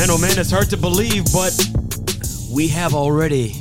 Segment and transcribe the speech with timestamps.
[0.00, 1.52] Man, oh man, it's hard to believe, but
[2.50, 3.54] we have already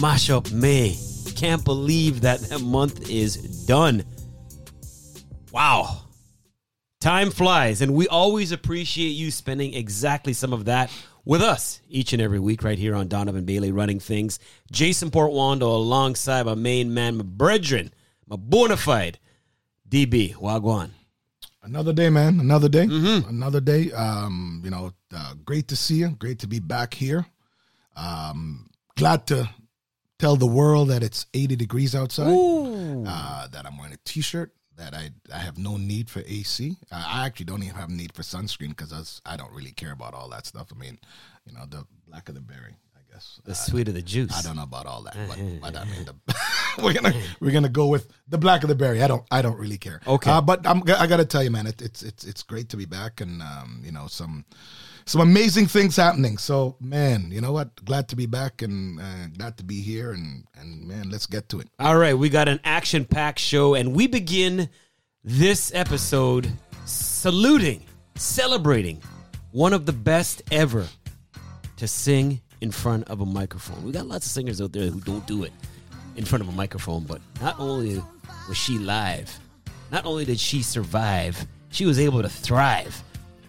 [0.00, 0.96] mash up May.
[1.36, 4.04] Can't believe that that month is done.
[5.52, 6.02] Wow.
[7.00, 10.90] Time flies, and we always appreciate you spending exactly some of that
[11.24, 14.40] with us each and every week right here on Donovan Bailey running things.
[14.72, 17.92] Jason Portuondo alongside my main man, my brethren,
[18.26, 19.20] my bona fide
[19.88, 20.90] DB Wagwan.
[21.62, 22.40] Another day, man.
[22.40, 22.82] Another day.
[22.82, 23.92] Another day.
[23.92, 26.10] Um, you know, uh, great to see you.
[26.10, 27.26] Great to be back here.
[27.96, 29.48] Um, glad to
[30.18, 32.28] tell the world that it's 80 degrees outside.
[33.06, 34.52] Uh, that I'm wearing a t-shirt.
[34.76, 36.76] That I I have no need for AC.
[36.92, 40.28] I actually don't even have need for sunscreen because I don't really care about all
[40.28, 40.68] that stuff.
[40.72, 40.98] I mean,
[41.44, 42.76] you know, the black of the berry.
[42.96, 44.38] I guess The sweet of the juice.
[44.38, 46.14] I don't know about all that, but, but I mean, the,
[46.82, 49.02] we're gonna we're gonna go with the black of the berry.
[49.02, 50.00] I don't I don't really care.
[50.06, 50.30] Okay.
[50.30, 52.84] uh, but I'm I gotta tell you, man, it, it's it's it's great to be
[52.84, 54.44] back, and um, you know some
[55.08, 56.36] some amazing things happening.
[56.36, 57.82] So man, you know what?
[57.84, 61.48] Glad to be back, and uh, glad to be here, and and man, let's get
[61.48, 61.68] to it.
[61.78, 64.68] All right, we got an action packed show, and we begin
[65.24, 66.52] this episode
[66.84, 67.82] saluting,
[68.16, 69.00] celebrating
[69.50, 70.86] one of the best ever
[71.78, 73.82] to sing in front of a microphone.
[73.84, 75.52] We got lots of singers out there who don't do it
[76.16, 78.02] in front of a microphone, but not only
[78.46, 79.38] was she live,
[79.90, 83.02] not only did she survive, she was able to thrive.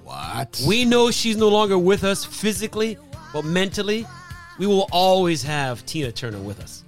[0.09, 0.63] What?
[0.67, 2.97] We know she's no longer with us physically,
[3.31, 4.07] but mentally,
[4.57, 6.83] we will always have Tina Turner with us.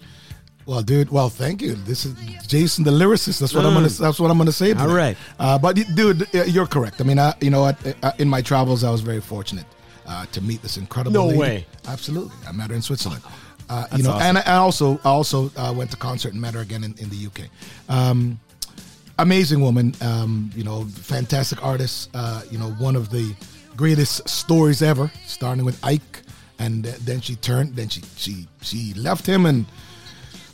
[0.66, 1.12] Well, dude.
[1.12, 1.76] Well, thank you.
[1.76, 2.16] This is
[2.48, 3.40] Jason, the lyricist.
[3.40, 3.90] That's what I'm gonna.
[3.90, 4.74] That's what I'm gonna say.
[4.74, 4.90] to Mm.
[4.90, 5.16] All right.
[5.38, 7.00] Uh, but dude, you're correct.
[7.00, 7.78] I mean, I, you know what?
[8.02, 9.66] Uh, In my travels, I was very fortunate
[10.08, 11.14] uh, to meet this incredible.
[11.14, 11.40] No lady.
[11.40, 11.66] way.
[11.88, 13.22] Absolutely, I met her in Switzerland.
[13.70, 14.22] Uh, you know, awesome.
[14.24, 16.96] and I I also I also uh, went to concert and met her again in,
[16.98, 17.50] in the UK.
[17.88, 18.40] Um,
[19.20, 19.94] amazing woman.
[20.02, 22.10] Um, you know, fantastic artist.
[22.14, 23.36] Uh, you know, one of the
[23.76, 25.12] greatest stories ever.
[25.26, 26.22] Starting with Ike,
[26.60, 27.76] and then she turned.
[27.76, 29.66] Then she she she left him, and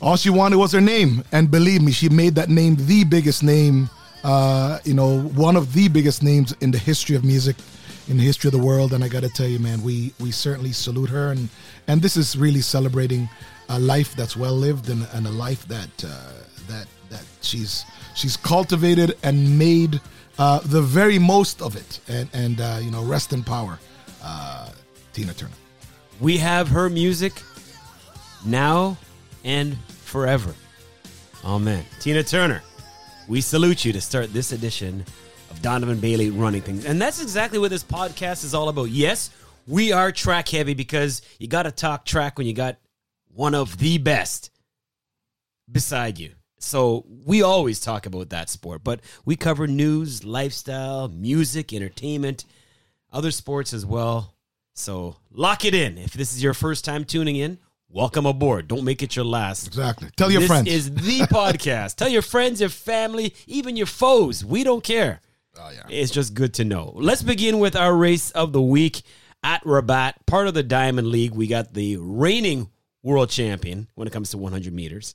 [0.02, 1.24] all she wanted was her name.
[1.32, 3.90] And believe me, she made that name the biggest name.
[4.24, 7.56] Uh, you know, one of the biggest names in the history of music,
[8.08, 8.94] in the history of the world.
[8.94, 11.32] And I got to tell you, man, we we certainly salute her.
[11.32, 11.50] And
[11.88, 13.30] and this is really celebrating
[13.70, 16.34] a life that's well lived and, and a life that uh,
[16.68, 17.86] that that she's
[18.18, 20.02] she's cultivated and made
[20.40, 22.00] uh, the very most of it.
[22.08, 23.80] And and uh, you know, rest in power,
[24.24, 24.70] uh,
[25.14, 25.54] Tina Turner.
[26.20, 27.34] We have her music
[28.46, 28.98] now
[29.44, 30.54] and forever.
[31.46, 31.86] Amen.
[32.00, 32.64] Tina Turner,
[33.28, 35.06] we salute you to start this edition
[35.52, 36.86] of Donovan Bailey running things.
[36.86, 38.90] And that's exactly what this podcast is all about.
[38.90, 39.30] Yes,
[39.68, 42.78] we are track heavy because you got to talk track when you got
[43.34, 44.50] one of the best
[45.72, 46.32] beside you.
[46.60, 52.46] So we always talk about that sport, but we cover news, lifestyle, music, entertainment,
[53.12, 54.34] other sports as well.
[54.74, 55.98] So lock it in.
[55.98, 57.60] If this is your first time tuning in,
[57.90, 58.68] welcome aboard.
[58.68, 59.68] Don't make it your last.
[59.68, 60.10] Exactly.
[60.16, 60.68] Tell your this friends.
[60.68, 61.96] is the podcast.
[61.96, 64.44] Tell your friends, your family, even your foes.
[64.44, 65.22] We don't care.
[65.60, 65.84] oh yeah.
[65.90, 66.92] It's just good to know.
[66.96, 69.04] Let's begin with our race of the week
[69.44, 71.34] at Rabat, part of the Diamond League.
[71.34, 72.70] We got the reigning
[73.04, 75.14] world champion when it comes to 100 meters.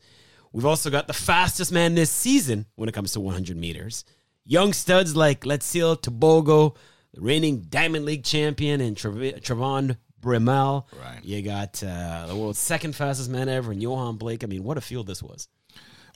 [0.53, 4.05] We've also got the fastest man this season when it comes to 100 meters.
[4.45, 6.77] Young studs like Letsile Tebogo,
[7.15, 10.85] the reigning Diamond League champion, and Trayvon Bromell.
[11.01, 11.25] Right.
[11.25, 14.45] You got uh, the world's second fastest man ever, and Yohan Blake.
[14.45, 15.49] I mean, what a field this was.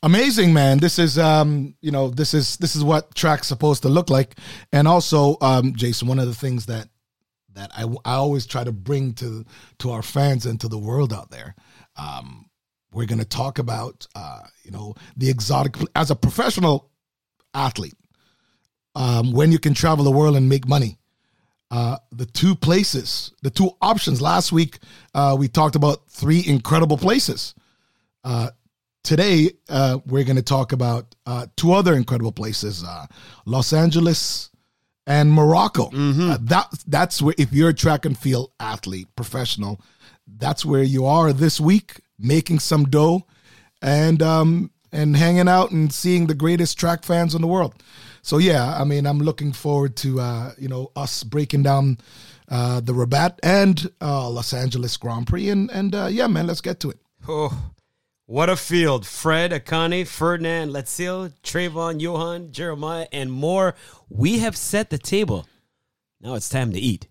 [0.03, 3.89] amazing man this is um you know this is this is what track's supposed to
[3.89, 4.39] look like
[4.71, 6.87] and also um jason one of the things that
[7.55, 9.45] that i, I always try to bring to
[9.79, 11.55] to our fans and to the world out there
[11.97, 12.46] um
[12.97, 16.91] we're going to talk about uh you know the exotic as a professional
[17.55, 17.95] athlete
[18.95, 20.99] um when you can travel the world and make money
[21.71, 24.23] uh, the two places, the two options.
[24.23, 24.79] Last week,
[25.15, 27.55] uh, we talked about three incredible places.
[28.23, 28.51] Uh,
[29.03, 33.07] today, uh, we're going to talk about uh, two other incredible places: uh,
[33.47, 34.51] Los Angeles
[35.09, 35.91] and Morocco.
[36.31, 39.81] Uh, that that's where, if you're a track and field athlete, professional,
[40.39, 43.27] that's where you are this week, making some dough,
[43.83, 47.75] and um, and hanging out and seeing the greatest track fans in the world.
[48.23, 51.99] So yeah, I mean, I'm looking forward to uh, you know us breaking down
[52.49, 56.61] uh, the Rabat and uh, Los Angeles Grand Prix, and and uh, yeah, man, let's
[56.61, 56.99] get to it.
[57.29, 57.73] Oh,
[58.27, 59.07] what a field.
[59.07, 63.77] Fred, Akani, Ferdinand, Letsile, Trayvon, Yohan, Jeremiah, and more.
[64.09, 65.47] We have set the table.
[66.21, 67.07] Now it's time to eat.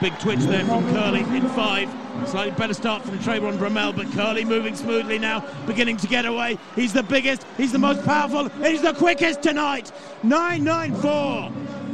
[0.00, 1.88] Big twitch there from Kerley in five.
[2.28, 6.58] Slightly better start from Trayvon Bromell, but Kerley moving smoothly now, beginning to get away.
[6.74, 9.90] He's the biggest, he's the most powerful, he's the quickest tonight.
[10.22, 11.50] 994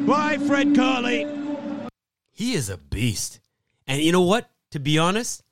[0.07, 1.89] by Fred Kerley.
[2.33, 3.41] He is a beast.
[3.87, 4.51] And you know what?
[4.73, 5.43] To be honest,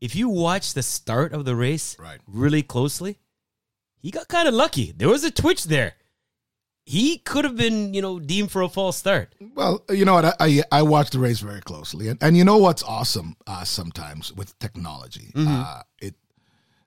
[0.00, 2.20] if you watch the start of the race Right.
[2.26, 3.18] really closely,
[3.98, 4.92] he got kind of lucky.
[4.96, 5.94] There was a twitch there.
[6.90, 9.26] He could have been, you know, deemed for a false start.
[9.54, 10.24] Well, you know what?
[10.24, 13.64] I I, I watch the race very closely, and, and you know what's awesome uh,
[13.64, 15.28] sometimes with technology.
[15.36, 16.14] Uh, it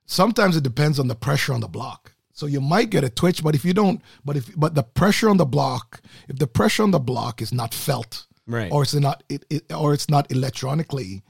[0.06, 2.12] sometimes it depends on the pressure on the block.
[2.32, 5.30] So you might get a twitch, but if you don't, but if but the pressure
[5.30, 5.86] on the block,
[6.28, 8.70] if the pressure on the block is not felt, Right.
[8.72, 11.22] or it's not it, it or it's not electronically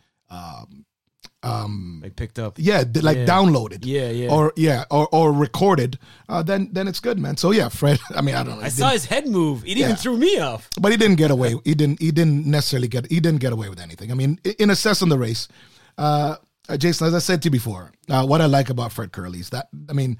[2.02, 2.54] Like picked up.
[2.58, 3.26] yeah, like Yeah.
[3.26, 3.84] downloaded.
[3.84, 4.30] Yeah, yeah.
[4.30, 5.98] Or yeah, or or recorded.
[6.28, 7.36] Uh, then then it's good, man.
[7.36, 8.00] So yeah, Fred.
[8.16, 8.64] I mean, I don't know.
[8.64, 9.62] I saw his head move.
[9.66, 9.86] It Yeah.
[9.86, 10.68] even threw me off.
[10.80, 11.54] but he didn't get away.
[11.64, 12.00] He didn't.
[12.00, 13.10] He didn't necessarily get.
[13.10, 14.10] He didn't get away with anything.
[14.10, 15.48] I mean, in assessing the race,
[15.98, 16.36] uh,
[16.68, 19.40] uh, Jason, as I said to you before, uh, what I like about Fred Kerley
[19.40, 20.16] is that I mean,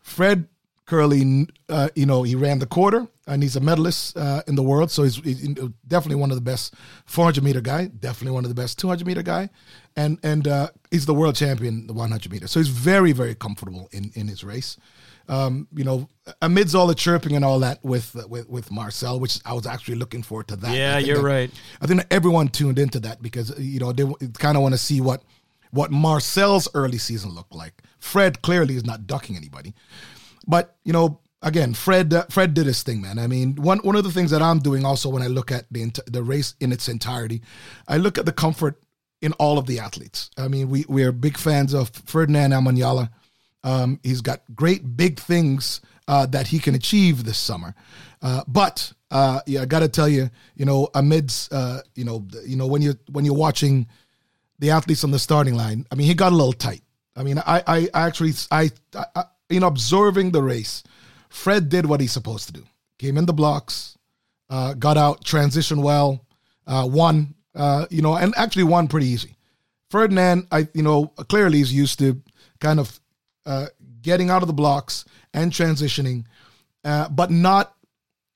[0.00, 0.46] Fred
[0.86, 4.62] Kerley, uh, you know, he ran the quarter and he's a medalist uh, in the
[4.62, 5.48] world, so he's, he's
[5.88, 6.74] definitely one of the best
[7.06, 9.50] 400 meter guy, definitely one of the best 200 meter guy,
[9.96, 12.46] and and uh, he's the world champion the 100 meter.
[12.46, 14.76] So he's very very comfortable in in his race.
[15.28, 16.08] Um, you know,
[16.40, 19.96] amidst all the chirping and all that with with with Marcell, which I was actually
[19.96, 20.76] looking forward to that.
[20.76, 21.50] Yeah, you're that- right.
[21.80, 24.04] I think everyone tuned into that because you know they
[24.38, 25.24] kind of want to see what
[25.72, 27.82] what Marcell's early season looked like.
[27.98, 29.74] Fred clearly is not ducking anybody,
[30.46, 33.18] but you know again, Fred uh, Fred did his thing, man.
[33.18, 35.66] I mean, one one of the things that I'm doing also when I look at
[35.70, 37.42] the the race in its entirety,
[37.88, 38.82] I look at the comfort
[39.22, 40.30] in all of the athletes.
[40.36, 43.10] I mean, we we are big fans of Ferdinand Omanyala.
[43.64, 47.74] Um, he's got great big things uh, that he can achieve this summer,
[48.22, 52.26] uh, but uh, yeah, I got to tell you, you know, amidst uh, you know,
[52.44, 53.88] you know when you when you're watching
[54.58, 56.82] the athletes on the starting line, I mean, he got a little tight.
[57.16, 60.82] I mean, I I, I actually I, I in observing the race,
[61.36, 62.64] Fred did what he's supposed to do.
[62.98, 63.96] Came in the blocks,
[64.48, 66.24] uh, got out, transitioned well,
[66.66, 67.34] uh, won.
[67.54, 69.36] Uh, you know, and actually won pretty easy.
[69.90, 72.20] Ferdinand, I you know, clearly is used to
[72.58, 72.98] kind of
[73.44, 73.66] uh,
[74.02, 76.24] getting out of the blocks and transitioning,
[76.84, 77.74] uh, but not.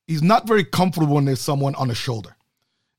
[0.07, 2.37] He's not very comfortable when there's someone on his shoulder,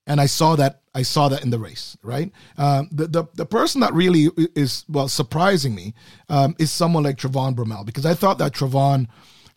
[0.08, 0.82] and I saw that.
[0.94, 1.96] I saw that in the race.
[2.04, 5.94] Right, um, the the the person that really is well surprising me
[6.28, 9.08] um, is someone like Trayvon Bromell because I thought that Trayvon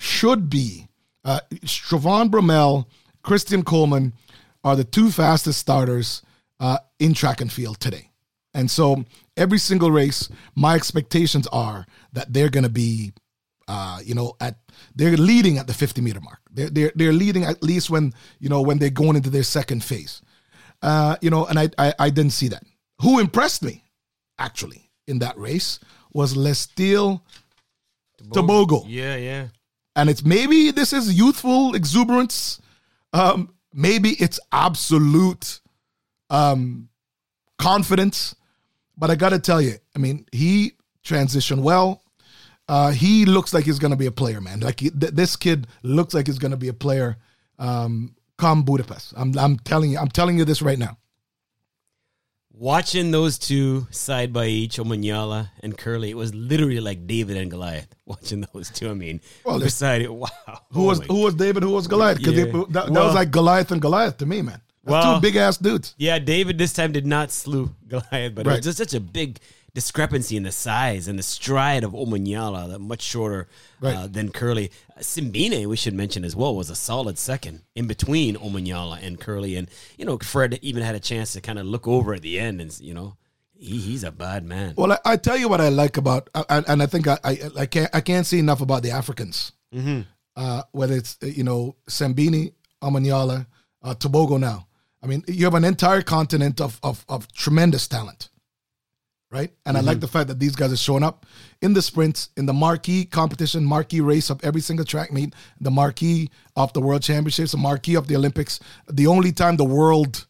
[0.05, 0.89] should be
[1.25, 2.87] uh, Trayvon Bromell,
[3.23, 4.13] Christian Coleman
[4.63, 6.23] are the two fastest starters
[6.61, 8.11] uh, in track and field today.
[8.53, 9.05] And so
[9.37, 13.13] every single race, my expectations are that they're going to be,
[13.67, 14.57] uh, you know, at
[14.95, 16.39] they're leading at the 50 meter mark.
[16.51, 19.83] They're, they're they're leading at least when you know when they're going into their second
[19.83, 20.23] phase.
[20.83, 22.63] Uh, you know, and I, I I didn't see that.
[23.01, 23.83] Who impressed me,
[24.39, 25.81] actually, in that race
[26.13, 27.23] was Letsile
[28.31, 29.49] Tebogo Yeah, yeah.
[29.97, 32.61] And it's maybe this is youthful exuberance.
[33.13, 35.61] Um maybe it's absolute
[36.31, 36.89] um
[37.59, 38.35] confidence.
[38.97, 40.73] But i gotta tell you i mean he
[41.05, 42.03] transitioned well.
[42.69, 44.61] Uh he looks like he's gonna be a player man.
[44.61, 47.17] Like he, th- this kid looks like he's gonna be a player
[47.59, 49.15] um come budapest.
[49.17, 50.99] I'm i'm telling you i'm telling you this right now
[52.57, 57.51] Watching those two side by each, Omanyala and Kerley, it was literally like David and
[57.51, 57.89] Goliath.
[58.07, 60.29] Watching those two, I mean, Well, beside it, wow.
[60.71, 62.45] who was who was david who was goliath because Yeah.
[62.45, 65.35] that, that Well- was like goliath and goliath to me man That's Well- two big
[65.37, 68.95] ass dudes Yeah, David this time did not slew Goliath, but it was just such
[68.95, 69.41] a big
[69.75, 73.49] discrepancy in the size and the stride of Omanyala, that much shorter
[73.83, 74.71] uh, than Kerley.
[75.01, 79.59] Simbine, we should mention as well, was a solid second in between Omanyala and Kerley.
[79.59, 82.39] And, you know, Fred even had a chance to kind of look over at the
[82.39, 83.17] end and, you know,
[83.57, 84.75] he, he's a bad man.
[84.77, 87.39] Well, I, I tell you what I like about, uh, and, I think I, I
[87.61, 89.53] I can't I can't say enough about the Africans.
[90.37, 93.47] Uh, whether it's uh, you know Simbine, Omanyala,
[93.83, 94.39] uh, Tebogo.
[94.39, 94.67] Now,
[95.03, 98.29] I mean, you have an entire continent of of, of tremendous talent,
[99.35, 99.51] right?
[99.67, 101.27] And I like the fact that these guys are showing up
[101.61, 105.73] in the sprints, in the marquee competition, marquee race of every single track meet, the
[105.73, 108.61] marquee of the World Championships, the marquee of the Olympics.
[108.89, 110.27] The only time the world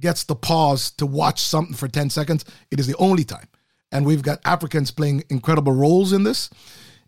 [0.00, 3.46] gets the pause to watch something for 10 seconds, it is the only time.
[3.92, 6.50] And we've got Africans playing incredible roles in this.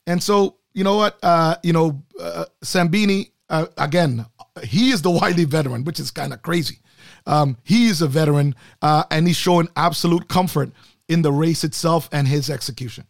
[0.06, 1.18] And so, you know what?
[1.24, 4.26] Uh, you know, uh, Simbine, uh, again,
[4.62, 6.78] he is the wily veteran, which is kind of crazy.
[7.26, 10.70] Um, he is a veteran, uh, and he's showing absolute comfort
[11.10, 13.06] in the race itself and his execution.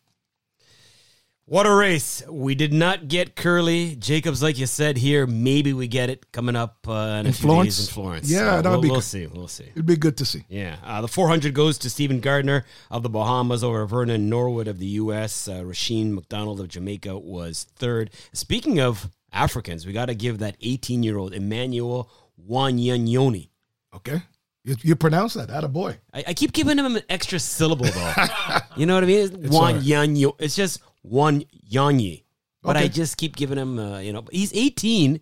[1.45, 2.23] What a race.
[2.31, 3.99] We did not get Kerley.
[3.99, 7.81] Jacobs, like you said here, maybe we get it coming up uh, in, few Florence?
[7.89, 8.31] in Florence.
[8.31, 9.05] Yeah, So that would we'll, be We'll good.
[9.05, 9.27] see.
[9.27, 9.65] We'll see.
[9.65, 10.45] It'd be good to see.
[10.49, 10.77] Yeah.
[10.85, 14.87] Uh, the 400 goes to Steven Gardiner of the Bahamas over Vernon Norwood of the
[15.03, 15.49] U.S.
[15.49, 18.11] Uh, Rusheen McDonald of Jamaica was third.
[18.33, 22.09] Speaking of Africans, we got to give that 18 year old Emmanuel
[22.49, 23.49] Wanyanyoni
[23.93, 24.23] Okay.
[24.65, 25.99] You, you pronounce that, a boy.
[26.13, 28.15] I, I keep giving him an extra syllable though.
[28.77, 29.45] you know what I mean?
[29.45, 29.83] It's one alright.
[29.83, 30.35] yanyo.
[30.39, 32.25] It's just one yanyi.
[32.63, 35.21] But I just keep giving him, uh, you know, he's 18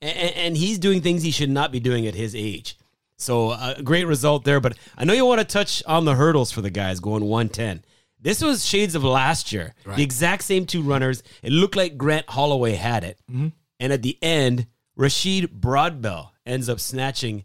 [0.00, 2.78] and, and he's doing things he should not be doing at his age.
[3.18, 4.60] So uh, a great result there.
[4.60, 7.84] But I know you want to touch on the hurdles for the guys going 110.
[8.18, 9.74] This was shades of last year.
[9.96, 11.22] The exact same two runners.
[11.42, 13.18] It looked like Grant Holloway had it.
[13.28, 14.66] And at the end,
[14.98, 17.44] Rasheed Broadbell ends up snatching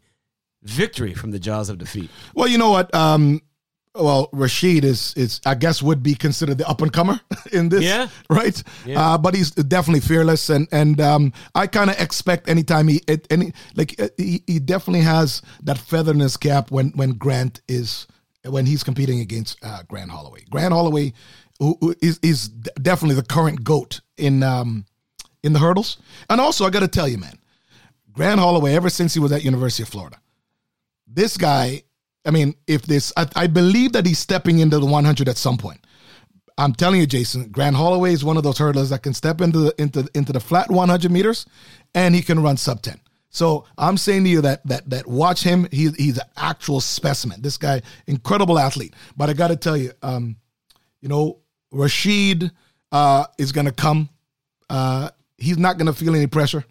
[0.65, 2.10] victory from the jaws of defeat.
[2.34, 2.93] Well, you know what?
[2.93, 3.41] Um,
[3.93, 7.17] well, Rasheed is is I guess would be considered the up and comer
[7.53, 8.10] in this, Yeah.
[8.29, 8.62] right?
[8.86, 9.13] Yeah.
[9.13, 13.25] Uh, but he's definitely fearless, and and um, I kind of expect anytime he it,
[13.29, 17.62] any like uh, he, he definitely has that feather in his cap when when Grant
[17.69, 18.05] is
[18.43, 20.41] when he's competing against uh, Grant Holloway.
[20.50, 21.13] Grant Holloway
[21.60, 24.86] who, who is is definitely the current goat in um
[25.41, 25.98] in the hurdles,
[26.29, 27.39] and also I got to tell you, man,
[28.12, 30.17] Grant Holloway ever since he was at University of Florida
[31.07, 31.83] this guy,
[32.25, 35.57] I mean, if this, I, I believe that he's stepping into the 100 at some
[35.57, 35.79] point.
[36.57, 39.59] I'm telling you, Jason, Grant Holloway is one of those hurdlers that can step into
[39.59, 41.45] the into into the flat 100 meters,
[41.93, 42.97] and he can run sub 10.
[43.29, 45.67] So I'm saying to you that that that watch him.
[45.69, 47.41] He, he's an actual specimen.
[47.41, 48.93] This guy, incredible athlete.
[49.17, 50.38] But I got to tell you, um,
[51.01, 51.39] you know,
[51.74, 52.50] Rasheed
[52.93, 54.07] uh, is going to come.
[54.69, 56.63] Uh, he's not going to feel any pressure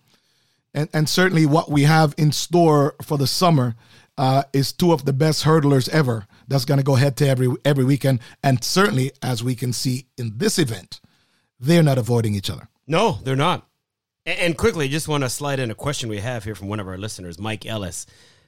[0.74, 3.74] and and certainly what we have in store for the summer
[4.16, 6.26] uh, is two of the best hurdlers ever.
[6.46, 10.06] That's going to go head to every every weekend, and certainly as we can see
[10.16, 11.00] in this event,
[11.58, 12.68] they're not avoiding each other.
[12.86, 13.66] No, they're not.
[14.26, 16.88] And, quickly, just want to slide in a question we have here from one of
[16.88, 18.06] our listeners, Mike Ellis,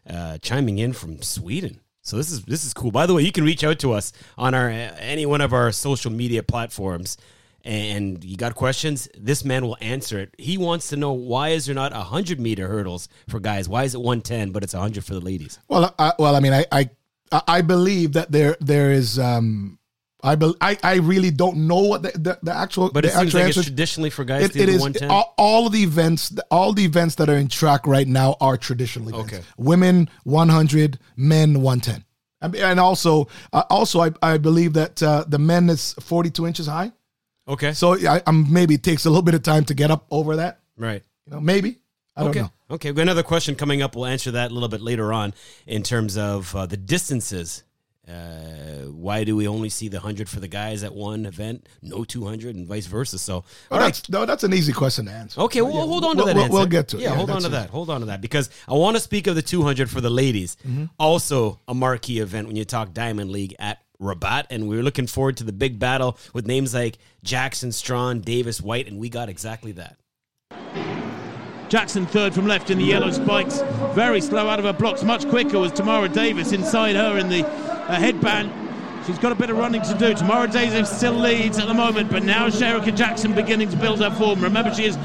[0.09, 1.81] uh, chiming in from Sweden.
[2.01, 2.91] So this is this is cool.
[2.91, 5.73] By the way, you can reach out to us on our any one of our
[5.73, 7.19] social media platforms,
[7.67, 9.09] and you got questions.
[9.19, 10.35] This man will answer it.
[10.39, 13.69] He wants to know why is there not hundred meter hurdles for guys?
[13.69, 15.59] Why is it one ten, but it's hundred for the ladies?
[15.69, 16.91] Well, I, well, I mean, I I
[17.47, 19.19] I believe that there there is.
[19.19, 19.79] Um,
[20.23, 23.13] I, be, I I really don't know what the, the, the actual But the it
[23.13, 25.11] seems like it's traditionally for guys it, to it ten.
[25.11, 28.57] all, all of the events all the events that are in track right now are
[28.57, 29.45] traditional events Okay.
[29.59, 32.05] women 100 men 110
[32.61, 36.93] and also uh, also I, I believe that uh, the men is 42 inches high
[37.49, 40.07] Okay, so I, I'm maybe it takes a little bit of time to get up
[40.11, 41.03] over that right.
[41.27, 41.77] you know maybe
[42.17, 42.41] I don't okay.
[42.41, 42.89] know Okay.
[42.89, 43.95] We've got another question coming up.
[43.95, 45.35] We'll answer that a little bit later on
[45.67, 47.63] in terms of uh, the distances.
[48.09, 52.05] Uh, why do we only see the 100 for the guys at one event, no
[52.05, 53.19] 200, and vice versa?
[53.19, 53.87] So, well, all right.
[53.87, 56.27] that's no, that's an easy question to answer Okay, well, Yeah, hold on to we'll,
[56.27, 56.35] that.
[56.37, 56.53] we'll, answer.
[56.55, 57.51] we'll get to it Yeah, hold on to easy.
[57.51, 57.71] that.
[57.71, 60.57] Hold on to that because I want to speak of the 200 for the ladies.
[60.67, 60.85] Mm-hmm.
[61.01, 65.37] Also, a marquee event when you talk Diamond League at Rabat, and we're looking forward
[65.39, 69.73] to the big battle with names like Jackson, Strachan, Davis, White, and we got exactly
[69.73, 69.97] that.
[71.69, 73.61] Jackson third from left in the yellow spikes.
[73.93, 75.03] Very slow out of her blocks.
[75.03, 78.53] Much quicker was Tamari Davis inside her in the uh, headband.
[79.05, 80.15] She's got a bit of running to do.
[80.15, 84.11] Tamari Davis still leads at the moment, but now Shericka Jackson beginning to build her
[84.11, 84.41] form.
[84.41, 84.97] Remember, she is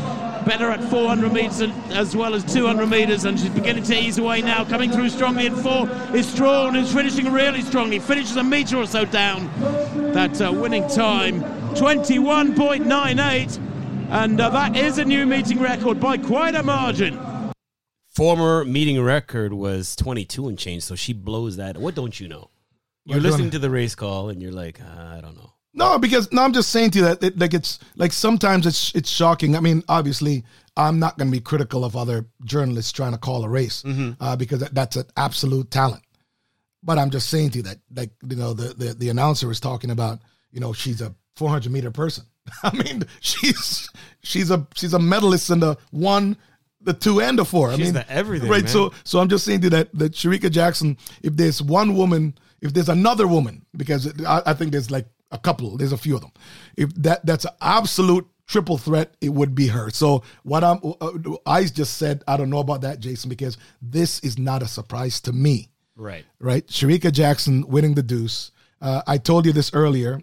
[0.46, 4.42] better at 400 metres as well as 200 metres, and she's beginning to ease away
[4.42, 4.64] now.
[4.66, 8.00] Coming through strongly in four is Strachan, who's finishing really strongly.
[8.00, 9.50] Finishes a metre or so down.
[10.14, 11.42] That uh, winning time,
[11.76, 13.60] 21.98.
[14.10, 17.18] And uh, that is a new meeting record by quite a margin.
[18.10, 21.78] Former meeting record was 22 and change, so she blows that.
[21.78, 22.50] What don't you know?
[23.06, 25.54] You're listening gonna- the race call and you're like, "Ah, I don't know.
[25.74, 28.94] No, because no, I'm just saying to you that it, like it's like sometimes it's
[28.94, 29.56] it's shocking.
[29.56, 30.44] I mean, obviously,
[30.76, 33.84] I'm not going to be critical of other journalists trying to call a race
[34.20, 36.04] uh, because that, that's an absolute talent.
[36.84, 39.60] But I'm just saying to you that like you know the the, the announcer was
[39.62, 40.20] talking about
[40.52, 42.26] you know she's a 400 meter person.
[42.64, 43.90] I mean, she's
[44.24, 46.36] she's a she's a medalist in the one,
[46.82, 47.70] the two, and the four.
[47.70, 48.64] I She's mean, the everything, right?
[48.64, 48.68] man.
[48.68, 52.36] So so I'm just saying to you that that Shericka Jackson, if there's one woman,
[52.62, 56.16] if there's another woman, because I, I think there's like a couple, there's a few
[56.16, 56.32] of them.
[56.78, 59.90] If that that's an absolute triple threat, it would be her.
[59.90, 61.12] So what I'm uh,
[61.46, 65.22] I just said, I don't know about that, Jason, because this is not a surprise
[65.22, 66.26] to me Right.
[66.40, 66.66] right?
[66.68, 68.52] Shericka Jackson winning the deuce.
[68.82, 70.20] Uh, I told you this earlier.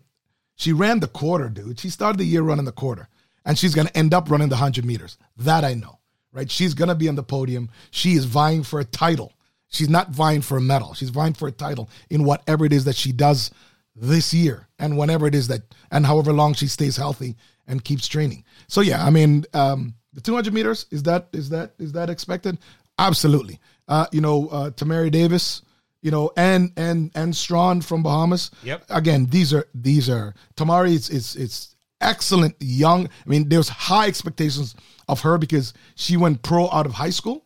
[0.57, 1.79] She ran the quarter, dude.
[1.79, 3.09] She started the year running the quarter,
[3.45, 5.17] and she's going to end up running the 100 meters.
[5.37, 6.01] That I know,
[6.33, 6.51] right?
[6.51, 7.71] She's going to be on the podium.
[7.93, 9.33] She is vying for a title.
[9.69, 10.95] She's not vying for a medal.
[10.95, 13.51] She's vying for a title in whatever it is that she does
[13.95, 18.09] this year and whenever it is that, and however long she stays healthy and keeps
[18.09, 18.45] training.
[18.67, 22.59] So yeah, I mean, um, the 200 meters is that is that is that expected?
[22.99, 23.61] Absolutely.
[23.87, 25.63] Uh, you know, uh, Tamari Davis,
[26.03, 28.51] you know, and and and Strachan from Bahamas.
[28.63, 28.85] Yep.
[28.91, 33.07] Again, these are these are Tamari is is it's excellent young.
[33.07, 34.75] I mean, there's high expectations
[35.09, 37.45] of her because she went pro out of high school.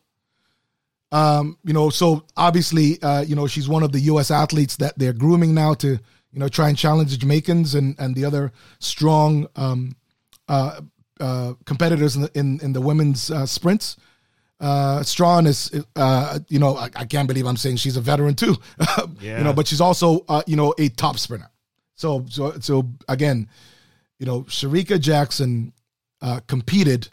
[1.11, 4.31] Um, you know, so obviously, uh, you know, she's one of the U.S.
[4.31, 5.99] athletes that they're grooming now to,
[6.33, 9.95] you know, try and challenge the Jamaicans and and the other strong um,
[10.47, 10.81] uh,
[11.19, 13.97] uh, competitors in the, in, in the women's uh, sprints.
[14.59, 18.33] Uh, Strachan is, uh, you know, I, I, can't believe I'm saying she's a veteran
[18.33, 18.55] too,
[19.19, 19.37] yeah.
[19.37, 21.49] you know, but she's also, uh, you know, a top sprinter.
[21.95, 23.49] So, so, so again,
[24.19, 25.73] you know, Shericka Jackson
[26.21, 27.09] uh, competed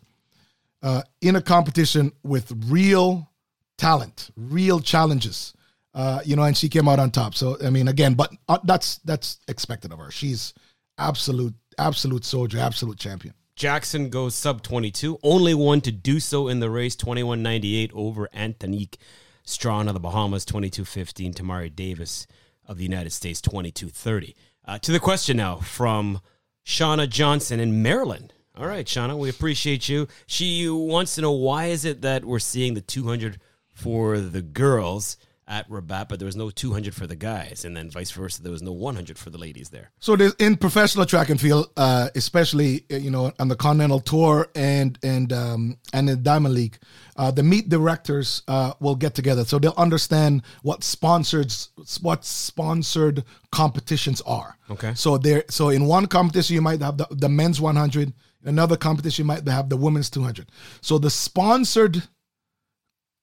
[0.83, 3.29] uh, in a competition with real
[3.77, 5.53] talent, real challenges,
[5.95, 7.35] uh, you know, and she came out on top.
[7.35, 10.11] So, I mean, again, but uh, that's that's expected of her.
[10.11, 10.55] She's
[10.99, 13.35] absolute, absolute soldier, absolute champion.
[13.57, 18.97] Jackson goes sub 22, only one to do so in the race, 21.98 over Anthonique
[19.45, 21.35] Strachan of the Bahamas, 22.15.
[21.35, 22.27] Tamari Davis
[22.67, 24.35] of the United States, 22.30.
[24.65, 26.21] Uh, to the question now from
[26.65, 28.33] Shauna Johnson in Maryland.
[28.57, 30.07] All right, Shauna, we appreciate you.
[30.27, 33.41] She wants to know why is it that we're seeing the 200
[33.73, 35.17] for the girls
[35.51, 38.53] at Rabat, but there was no 200 for the guys, and then vice versa, there
[38.53, 39.91] was no 100 for the ladies there.
[39.99, 43.99] So there's in professional track and field, uh, especially uh, you know on the Continental
[43.99, 46.79] Tour and and um, and the Diamond League,
[47.17, 51.53] uh, the meet directors uh, will get together, so they'll understand what sponsored
[52.01, 54.57] what sponsored competitions are.
[54.71, 54.95] Okay.
[54.95, 58.13] So there, so in one competition you might have the, the men's 100,
[58.45, 60.49] another competition you might have the women's 200.
[60.81, 62.05] So the sponsored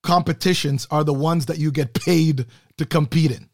[0.02, 3.48] competitions are the ones that you get paid to compete in.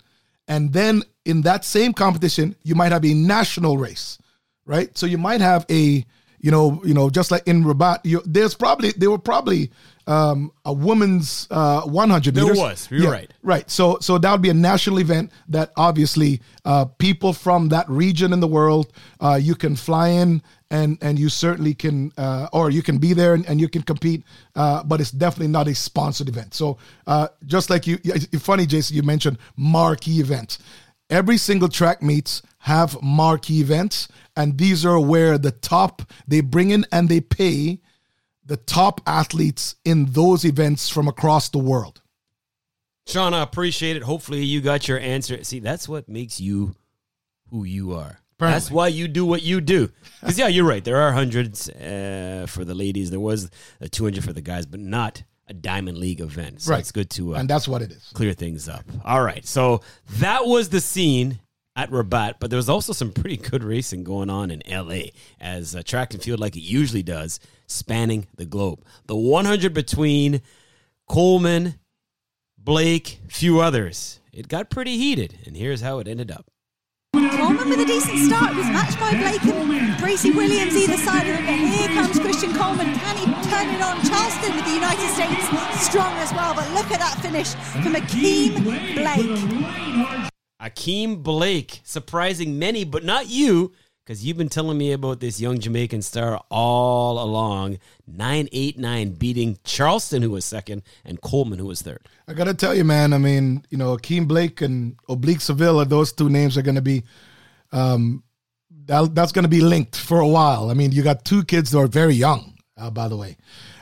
[0.46, 4.18] And then in that same competition, you might have a national race,
[4.66, 4.96] right?
[4.96, 6.04] So you might have a,
[6.38, 9.70] you know, you know, just like in Rabat, you, there's probably there were probably
[10.06, 12.56] um, a women's uh, 100 meters.
[12.56, 12.90] There was.
[12.90, 13.30] You're yeah, right.
[13.42, 13.70] Right.
[13.70, 18.34] So so that would be a national event that obviously uh, people from that region
[18.34, 20.42] in the world uh, you can fly in
[20.74, 23.82] and and you certainly can uh, or you can be there and, and you can
[23.82, 24.24] compete
[24.56, 26.76] uh, but it's definitely not a sponsored event so
[27.06, 30.58] uh, just like you it's funny jason you mentioned marquee events
[31.10, 36.70] every single track meets have marquee events and these are where the top they bring
[36.70, 37.80] in and they pay
[38.44, 42.00] the top athletes in those events from across the world
[43.06, 44.02] Shauna, appreciate it.
[44.02, 45.44] Hopefully, you got your answer.
[45.44, 46.74] See, that's what makes you
[47.50, 48.23] who you are.
[48.36, 48.54] Apparently.
[48.54, 49.90] That's why you do what you do.
[50.20, 50.84] Because yeah, you're right.
[50.84, 53.10] There are hundreds uh, for the ladies.
[53.10, 56.62] There was a 200 for the guys, but not a Diamond League event.
[56.62, 56.80] So right.
[56.80, 58.10] it's good to uh, and that's what it is.
[58.14, 58.84] Clear things up.
[59.04, 59.46] All right.
[59.46, 59.82] So
[60.18, 61.40] that was the scene
[61.76, 65.74] at Rabat, but there was also some pretty good racing going on in LA as
[65.74, 68.84] uh, track and field, like it usually does, spanning the globe.
[69.06, 70.40] The 100 between
[71.08, 71.74] Coleman,
[72.58, 74.20] Blake, few others.
[74.32, 76.46] It got pretty heated, and here's how it ended up.
[77.14, 78.50] Coleman with a decent start.
[78.50, 81.46] It was matched by Blake and Bracy Williams either side of him.
[81.46, 82.92] But here comes Christian Coleman.
[82.92, 84.02] Can he turn it on?
[84.02, 86.54] Charleston with the United States strong as well.
[86.54, 90.30] But look at that finish from Akeem Blake.
[90.60, 93.72] Akeem Blake, surprising many, but not you
[94.04, 97.78] because you've been telling me about this young Jamaican star all along.
[98.06, 102.06] 989 beating Charleston, who was second, and Coleman, who was third.
[102.28, 105.82] I got to tell you, man, I mean, you know, Akeem Blake and Oblique Seville,
[105.86, 107.04] those two names are going to be,
[107.72, 108.22] um,
[108.86, 110.70] that, that's going to be linked for a while.
[110.70, 113.38] I mean, you got two kids that are very young, uh, by the way.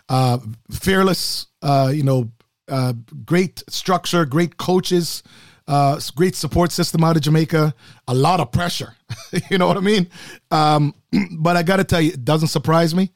[0.08, 0.38] Uh,
[0.70, 2.30] fearless, uh, you know,
[2.68, 2.92] uh,
[3.24, 5.24] great structure, great coaches
[5.68, 7.74] uh, great support system out of Jamaica,
[8.08, 8.94] a lot of pressure.
[9.50, 10.08] you know what I mean?
[10.50, 10.94] Um,
[11.38, 13.10] but I got to tell you, it doesn't surprise me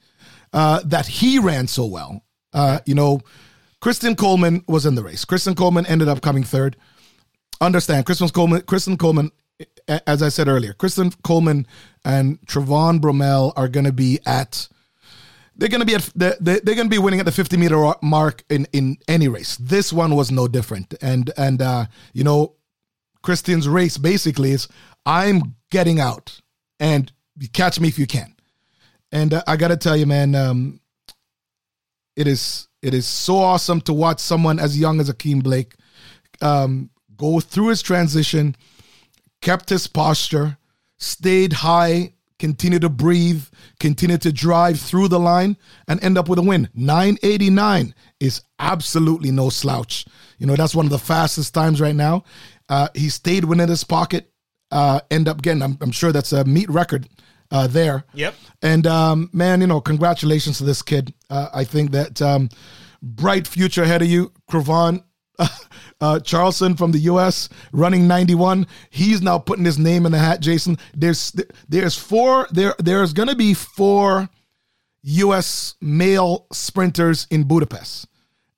[0.52, 2.22] uh, that he ran so well.
[2.52, 3.20] Uh, you know,
[3.80, 5.24] Christian Coleman was in the race.
[5.24, 6.76] Christian Coleman ended up coming third.
[7.61, 9.30] Understand, Christian Coleman, Christian Coleman,
[10.06, 11.66] as I said earlier, Christian Coleman
[12.04, 14.68] and Trayvon Bromell are going to be at
[15.57, 17.92] they're going to be at they're, they're going to be winning at the 50 meter
[18.03, 19.57] mark in in any race.
[19.57, 20.95] This one was no different.
[21.01, 22.55] And and uh, you know,
[23.23, 24.69] Christian's race basically is
[25.05, 26.40] I'm getting out
[26.79, 27.11] and
[27.53, 28.35] catch me if you can.
[29.12, 30.81] And uh, I got to tell you, man, um,
[32.16, 35.75] it is it is so awesome to watch someone as young as Akeem Blake
[36.40, 38.57] um, go through his transition,
[39.40, 40.59] kept his posture,
[40.99, 43.44] stayed high continue to breathe,
[43.81, 45.57] continue to drive through the line,
[45.88, 46.68] and end up with a win.
[46.75, 50.07] 989 is absolutely no slouch.
[50.38, 52.25] You know, that's one of the fastest times right now.
[52.68, 54.31] Uh, he stayed within his pocket,
[54.70, 57.09] uh, end up getting, I'm, I'm sure that's a meet record
[57.51, 58.05] uh, there.
[58.14, 58.35] Yep.
[58.62, 61.14] And um, man, you know, congratulations to this kid.
[61.31, 62.49] Uh, I think that um,
[63.03, 65.03] bright future ahead of you, Cravont.
[66.01, 67.49] uh, Charleston from the U.S.
[67.72, 68.66] running 91.
[68.90, 70.40] He's now putting his name in the hat.
[70.40, 71.35] Jason, there's
[71.68, 72.75] there's four there.
[72.79, 74.29] There's going to be four
[75.03, 75.75] U.S.
[75.81, 78.09] male sprinters in Budapest,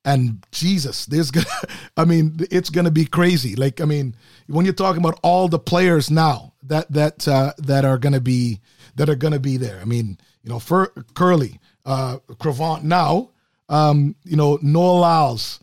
[0.05, 1.47] and Jesus, there's gonna,
[1.97, 3.55] I mean, it's gonna be crazy.
[3.57, 7.85] Like, I mean, when you're talking about all the players now that that uh, that
[7.85, 8.61] are gonna be
[8.97, 9.81] that are gonna be there.
[9.81, 13.31] I mean, you know, for Kerley, uh, Cravont now,
[13.69, 15.61] um, you know, Noah Lyles,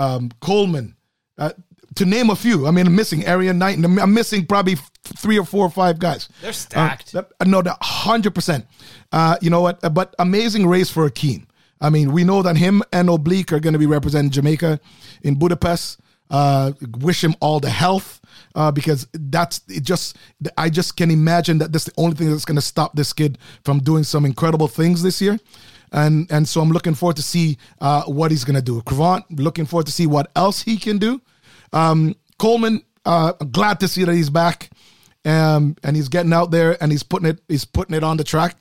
[0.00, 0.96] um, Coleman,
[1.38, 1.52] uh,
[1.96, 2.66] to name a few.
[2.66, 5.98] I mean, I'm missing Area Knight, and I'm missing probably three or four or five
[5.98, 6.28] guys.
[6.40, 7.14] They're stacked.
[7.14, 8.66] Uh, no, hundred percent.
[9.12, 9.80] Uh, you know what?
[9.94, 11.46] But amazing race for Akeem.
[11.80, 14.80] I mean, we know that him and Oblique are going to be representing Jamaica
[15.22, 16.00] in Budapest.
[16.30, 18.20] Uh, wish him all the health
[18.54, 20.16] uh, because that's it just
[20.56, 23.36] I just can imagine that that's the only thing that's going to stop this kid
[23.64, 25.38] from doing some incredible things this year.
[25.92, 28.80] And and so I'm looking forward to see uh, what he's going to do.
[28.82, 31.20] Cravont, looking forward to see what else he can do.
[31.72, 34.70] Um, Coleman, uh, glad to see that he's back,
[35.24, 38.24] um, and he's getting out there and he's putting it he's putting it on the
[38.24, 38.56] track.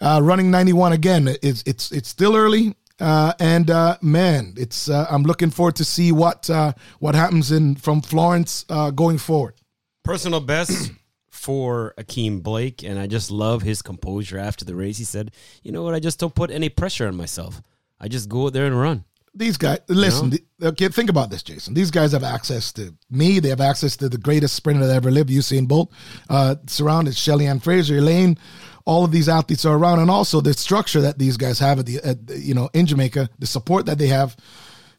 [0.00, 1.28] Uh, running 91 again.
[1.42, 5.84] It's it's it's still early, uh, and uh, man, it's uh, I'm looking forward to
[5.84, 9.54] see what uh, what happens in from Florence uh, going forward.
[10.04, 10.92] Personal best
[11.40, 14.98] for Akeem Blake, and I just love his composure after the race.
[14.98, 15.94] He said, "You know what?
[15.94, 17.62] I just don't put any pressure on myself.
[17.98, 21.44] I just go out there and run." these guys listen the, okay think about this
[21.44, 24.96] jason these guys have access to me they have access to the greatest sprinter that
[24.96, 25.92] ever lived usain bolt
[26.28, 28.36] uh surrounded shelly-ann fraser elaine
[28.86, 31.86] all of these athletes are around and also the structure that these guys have at
[31.86, 34.36] the at, you know in jamaica the support that they have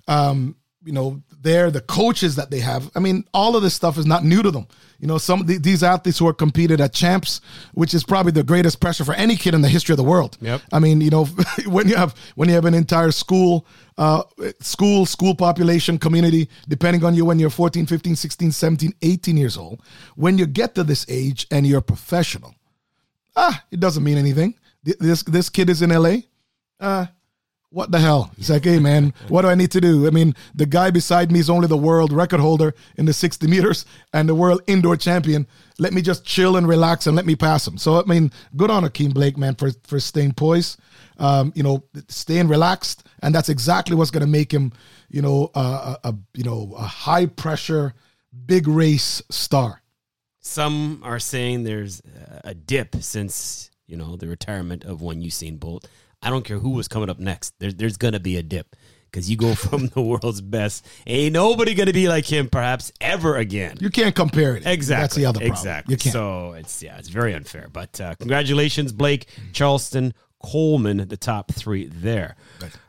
[0.08, 2.92] um you know there the coaches that they have.
[2.96, 4.68] I mean all of this stuff is not new to them.
[5.00, 7.42] You know some these athletes who are competed at champs
[7.74, 10.38] which is probably the greatest pressure for any kid in the history of the world.
[10.42, 10.62] Yep.
[10.72, 11.26] i mean you know
[11.66, 13.66] when you have when you have an entire school
[13.98, 14.24] uh,
[14.60, 19.58] school school population community depending on you when you're 14 15 16 17 18 years
[19.58, 19.82] old
[20.16, 22.54] when you get to this age and you're professional
[23.36, 24.56] ah it doesn't mean anything.
[24.84, 26.16] This this kid is in la
[26.80, 27.06] uh
[27.72, 28.32] what the hell?
[28.36, 30.06] He's like, hey man, what do I need to do?
[30.06, 33.48] I mean, the guy beside me is only the world record holder in the 60
[33.48, 35.48] meters and the world indoor champion.
[35.80, 37.78] Let me just chill and relax and let me pass him.
[37.78, 40.80] So I mean, good on Akeem Blake, man, for for staying poised,
[41.18, 44.74] um, you know, staying relaxed, and that's exactly what's going to make him,
[45.10, 47.94] you know, a, a you know a high pressure,
[48.46, 49.82] big race star.
[50.42, 52.02] Some are saying there's
[52.44, 55.88] a dip since you know the retirement of one Usain Bolt.
[56.22, 57.54] I don't care who was coming up next.
[57.60, 58.76] There, there's going to be a dip
[59.12, 60.86] because you go from the world's best.
[61.08, 63.78] Ain't nobody going to be like him, perhaps ever again.
[63.82, 64.66] You can't compare it.
[64.66, 65.02] Exactly.
[65.04, 65.52] That's the other problem.
[65.52, 65.94] Exactly.
[65.94, 66.14] You can't.
[66.14, 67.68] So it's yeah, it's very unfair.
[67.72, 72.36] But uh, congratulations, Blake, Charleston, Coleman, the top three there.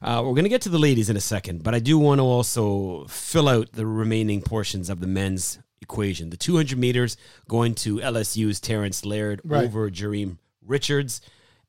[0.01, 2.18] Uh, we're going to get to the ladies in a second, but I do want
[2.18, 6.31] to also fill out the remaining portions of the men's equation.
[6.31, 7.16] The 200 meters
[7.49, 9.64] going to LSU's Terrance Laird Right.
[9.64, 11.21] over Jereem Richards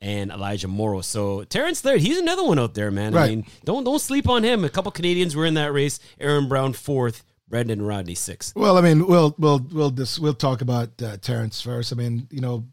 [0.04, 1.02] and Elijah Morrow.
[1.02, 3.16] So Terrance Laird, he's another one out there, man.
[3.16, 3.30] I Right.
[3.30, 4.64] mean, don't don't sleep on him.
[4.66, 6.00] A couple Canadians were in that race.
[6.20, 8.54] Aaron Brown fourth, Brendon Rodney sixth.
[8.56, 11.94] Well, I mean, we'll we'll we'll just we'll talk about uh, Terrance first.
[11.94, 12.66] I mean, you know,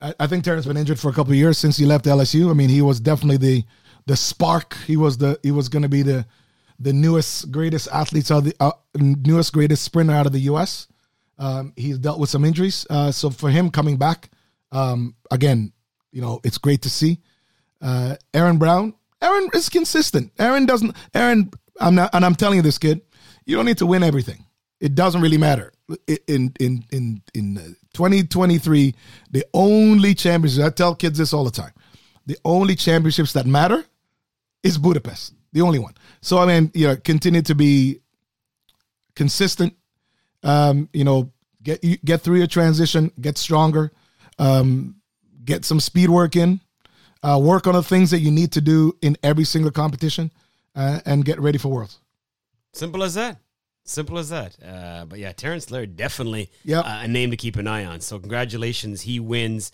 [0.00, 2.06] I, I think Terrance has been injured for a couple of years since he left
[2.06, 2.50] LSU.
[2.50, 3.64] I mean, he was definitely the
[4.06, 4.76] the spark.
[4.86, 6.24] He was the he was going to be the
[6.78, 10.88] the newest greatest athletes of the uh, newest greatest sprinter out of the U.S.
[11.38, 14.30] Um, he's dealt with some injuries, uh, so for him coming back
[14.72, 15.72] um, again,
[16.12, 17.20] you know, it's great to see.
[17.80, 20.32] Uh, Aaron Brown, Aaron is consistent.
[20.38, 20.94] Aaron doesn't.
[21.14, 23.00] Aaron, I'm not, and I'm telling you this, kid,
[23.46, 24.44] you don't need to win everything.
[24.80, 25.72] It doesn't really matter.
[26.26, 27.62] In in in in uh,
[27.94, 28.94] 2023,
[29.30, 31.72] the only championships I tell kids this all the time.
[32.26, 33.84] The only championships that matter
[34.62, 35.94] is Budapest, the only one.
[36.22, 38.00] So I mean, you know, continue to be
[39.14, 39.74] consistent.
[40.42, 43.92] Um, you know, get get through your transition, get stronger,
[44.38, 44.99] um,
[45.44, 46.60] get some speed work in,
[47.22, 50.30] uh, work on the things that you need to do in every single competition,
[50.74, 51.98] uh, and get ready for Worlds.
[52.72, 53.38] Simple as that.
[53.84, 54.56] Simple as that.
[54.64, 56.84] Uh, but yeah, Terrance Laird definitely Yep.
[56.84, 58.00] uh, a name to keep an eye on.
[58.00, 59.72] So congratulations, he wins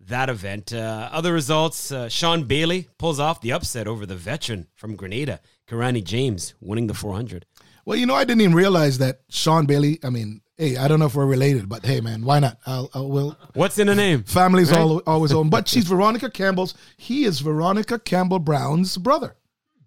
[0.00, 0.72] that event.
[0.72, 5.40] Uh, other results: uh, Sean Bailey pulls off the upset over the veteran from Grenada,
[5.68, 7.46] Kirani James, winning the 400.
[7.86, 9.98] Well, you know, I didn't even realize that Sean Bailey.
[10.02, 12.58] I mean, hey, I don't know if we're related, but hey, man, why not?
[12.66, 13.36] I'll, I will.
[13.54, 14.22] What's in the name?
[14.24, 16.74] Family's all, always own, but she's Veronica Campbell's.
[16.96, 19.36] He is Veronica Campbell Brown's brother.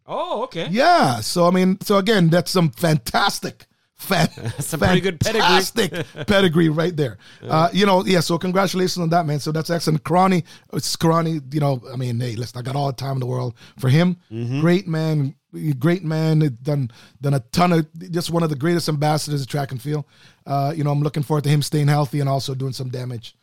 [0.06, 0.68] Oh, okay.
[0.70, 1.20] Yeah.
[1.20, 3.66] So I mean, so again, that's some fantastic,
[3.98, 5.42] fan, Some pretty good pedigree.
[5.42, 7.18] fantastic pedigree right there.
[7.44, 8.22] Uh, you know, yeah.
[8.22, 9.40] So congratulations on that, man.
[9.40, 10.04] So that's excellent.
[10.04, 11.54] Kirani, it's Kirani.
[11.54, 13.90] You know, I mean, hey, listen, I got all the time in the world for
[13.90, 14.18] him.
[14.32, 14.62] Mm-hmm.
[14.62, 15.36] Great man,
[15.80, 16.58] great man.
[16.62, 20.06] Done done a ton of just one of the greatest ambassadors of track and field.
[20.46, 23.36] Uh, you know, I'm looking forward to him staying healthy and also doing some damage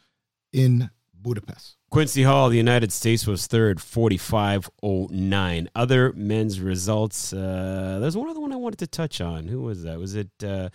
[0.52, 1.76] in Budapest.
[1.90, 5.68] Quincy Hall, the United States was third, 45.09.
[5.76, 9.46] Other men's results, uh, there's one other one I wanted to touch on.
[9.46, 9.98] Who was that?
[10.00, 10.70] Was it, uh,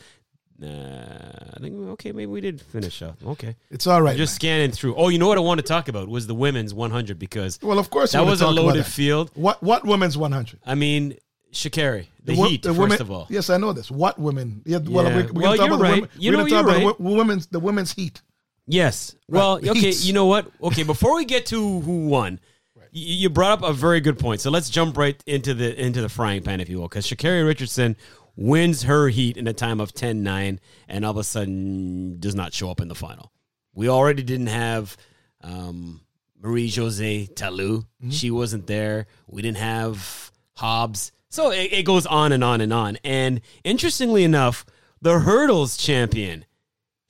[0.62, 3.18] uh, I think, okay, maybe we did finish up.
[3.26, 3.56] Okay.
[3.72, 4.18] It's all right.
[4.18, 4.36] Just man.
[4.36, 4.96] scanning through.
[4.96, 7.80] Oh, you know what I want to talk about was the women's 100 because well,
[7.80, 9.32] of course, that was a loaded field.
[9.36, 10.60] What what women's 100?
[10.66, 11.16] I mean,
[11.54, 13.28] Sha'Carri, the, wo- Heat, the first women- of all.
[13.30, 13.90] Yes, I know this.
[13.90, 14.62] What women?
[14.66, 15.18] Yeah, well, Yeah.
[15.18, 15.90] we, we're Well, you're about right.
[15.90, 16.10] the women.
[16.18, 16.98] You know, you're right.
[16.98, 18.22] the women's the women's heat.
[18.68, 19.16] Yes.
[19.28, 19.68] Well, Right.
[19.70, 19.80] okay.
[19.80, 20.06] Heats.
[20.06, 20.52] You know what?
[20.62, 22.40] Okay, before we get to who won,
[22.92, 24.42] you brought up a very good point.
[24.42, 27.46] So let's jump right into the into the frying pan, if you will, because Sha'Carri
[27.46, 27.96] Richardson
[28.40, 32.54] wins her heat in a time of 10-9 and all of a sudden does not
[32.54, 33.34] show up in the final.
[33.74, 34.96] We already didn't have
[35.42, 36.00] um,
[36.42, 37.86] Marie-Josée Ta Lou.
[38.10, 39.08] She wasn't there.
[39.28, 41.12] We didn't have Hobbs.
[41.30, 42.98] So it, it goes on and on and on.
[43.04, 44.66] And interestingly enough,
[45.02, 46.46] the hurdles champion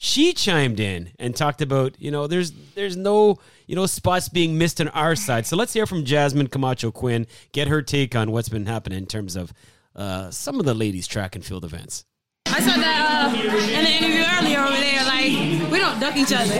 [0.01, 3.37] she chimed in and talked about you know there's there's no
[3.67, 7.27] you know spots being missed on our side so let's hear from jasmine camacho quinn
[7.51, 9.51] get her take on what's been happening in terms of
[9.99, 12.05] uh, some of the ladies track and field events
[12.51, 15.05] I saw that uh, in the interview earlier over there.
[15.05, 16.55] Like we don't duck each other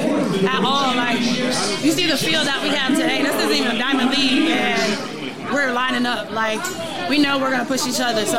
[0.48, 0.96] at all.
[0.96, 1.20] Like
[1.84, 3.24] you see the field that we have today.
[3.24, 6.30] This isn't even a diamond league, and we're lining up.
[6.32, 6.62] Like
[7.10, 8.24] we know we're gonna push each other.
[8.26, 8.38] So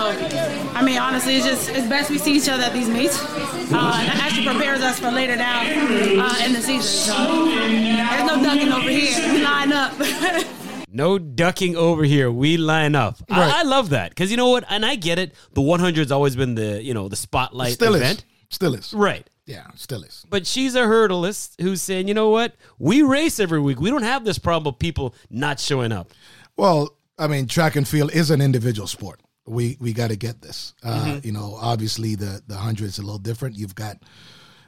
[0.75, 3.19] I mean, honestly, it's just it's best we see each other at these meets.
[3.21, 6.83] Uh, that actually prepares us for later down uh, in the season.
[6.83, 9.33] So there's no ducking over here.
[9.33, 9.93] We line up.
[10.92, 13.38] no ducking over here we line up Right.
[13.53, 16.37] I, I love that because you know what and i get it the 100's always
[16.37, 18.24] been the you know the spotlight Still event is.
[18.50, 18.92] Still is.
[18.92, 20.24] right Yeah, still is.
[20.29, 24.03] but she's a hurdleist who's saying you know what we race every week we don't
[24.03, 26.12] have this problem of people not showing up
[26.57, 29.20] Well, I mean, track and field is an individual sport.
[29.46, 30.74] We we got to get this.
[30.83, 33.57] Uh, You know, obviously the the hundred is a little different.
[33.57, 33.96] You've got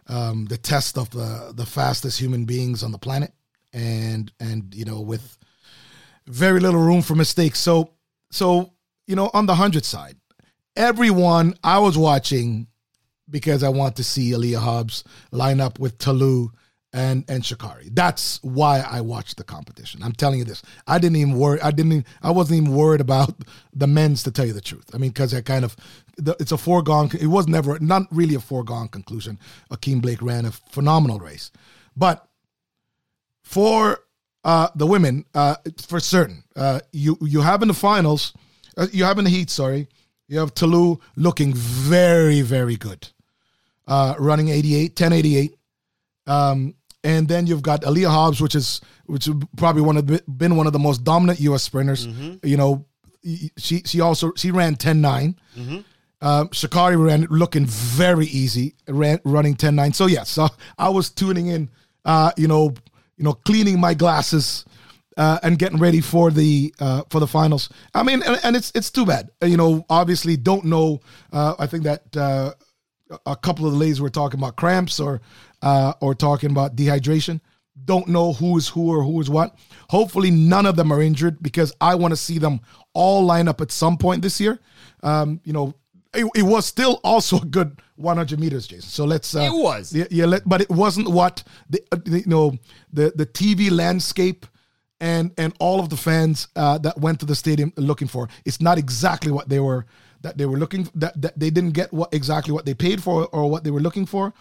[0.07, 3.33] um, the test of the the fastest human beings on the planet,
[3.73, 5.39] and and you know with
[6.27, 7.59] very little room for mistakes.
[7.59, 7.91] So
[8.31, 8.73] so
[9.07, 10.17] you know on the hundred side,
[10.77, 12.67] everyone I was watching
[13.31, 16.53] because I want to see Aleia Hobbs line up with Ta Lou
[16.93, 17.89] and and Sha'Carri.
[17.93, 20.03] That's why I watched the competition.
[20.03, 20.63] I'm telling you this.
[20.87, 21.61] I didn't even worry.
[21.61, 21.93] I didn't.
[21.93, 23.35] Even, I wasn't even worried about
[23.73, 24.91] the men's to tell you the truth.
[24.95, 25.75] I mean, because I kind of,
[26.17, 27.11] the, it's a foregone.
[27.19, 29.39] It was never not really a foregone conclusion.
[29.71, 31.51] Akeem Blake ran a phenomenal race,
[31.97, 32.29] but
[33.43, 34.01] for
[34.45, 38.33] uh, the women, uh, for certain, uh, you you have in the finals,
[38.77, 39.51] uh, you have in the heat.
[39.51, 39.89] Sorry,
[40.29, 43.09] you have Ta Lou looking very very good,
[43.87, 45.55] uh, running 88, 1088.
[46.27, 46.75] Um,
[47.05, 50.57] and then you've got Aleia Hobbs, which is which is probably one of the, been
[50.57, 51.63] one of the most dominant U.S.
[51.65, 52.07] sprinters.
[52.45, 52.87] You know,
[53.57, 55.35] she she also she ran 10-9.
[56.21, 59.93] Um, Sha'Carri ran looking very easy, ran running 10-9.
[59.97, 61.69] So yes, so I was tuning in,
[62.05, 62.75] uh, you know,
[63.17, 64.65] you know, cleaning my glasses
[65.17, 67.69] uh, and getting ready for the uh, for the finals.
[67.95, 69.31] I mean, and, and it's it's too bad.
[69.45, 71.01] You know, obviously don't know.
[71.33, 72.53] Uh, I think that uh,
[73.27, 75.21] a couple of the ladies were talking about cramps or
[75.61, 77.41] uh, or talking about dehydration.
[77.85, 79.57] Don't know who is who or who is what.
[79.89, 82.61] Hopefully, none of them are injured because I want to see them
[82.93, 84.61] all line up at some point this year.
[85.03, 85.75] Um, you know,
[86.15, 88.89] it, it was still also a good 100 meters, Jason.
[88.89, 89.35] So let's.
[89.35, 89.95] Uh, It was.
[89.95, 92.59] Yeah, yeah let, but it wasn't what the, uh, the you know
[92.93, 94.47] the the TV landscape
[95.01, 98.29] and and all of the fans uh, that went to the stadium looking for.
[98.45, 99.87] It's not exactly what they were
[100.23, 103.27] that they were looking that, that they didn't get what exactly what they paid for
[103.33, 104.33] or what they were looking for.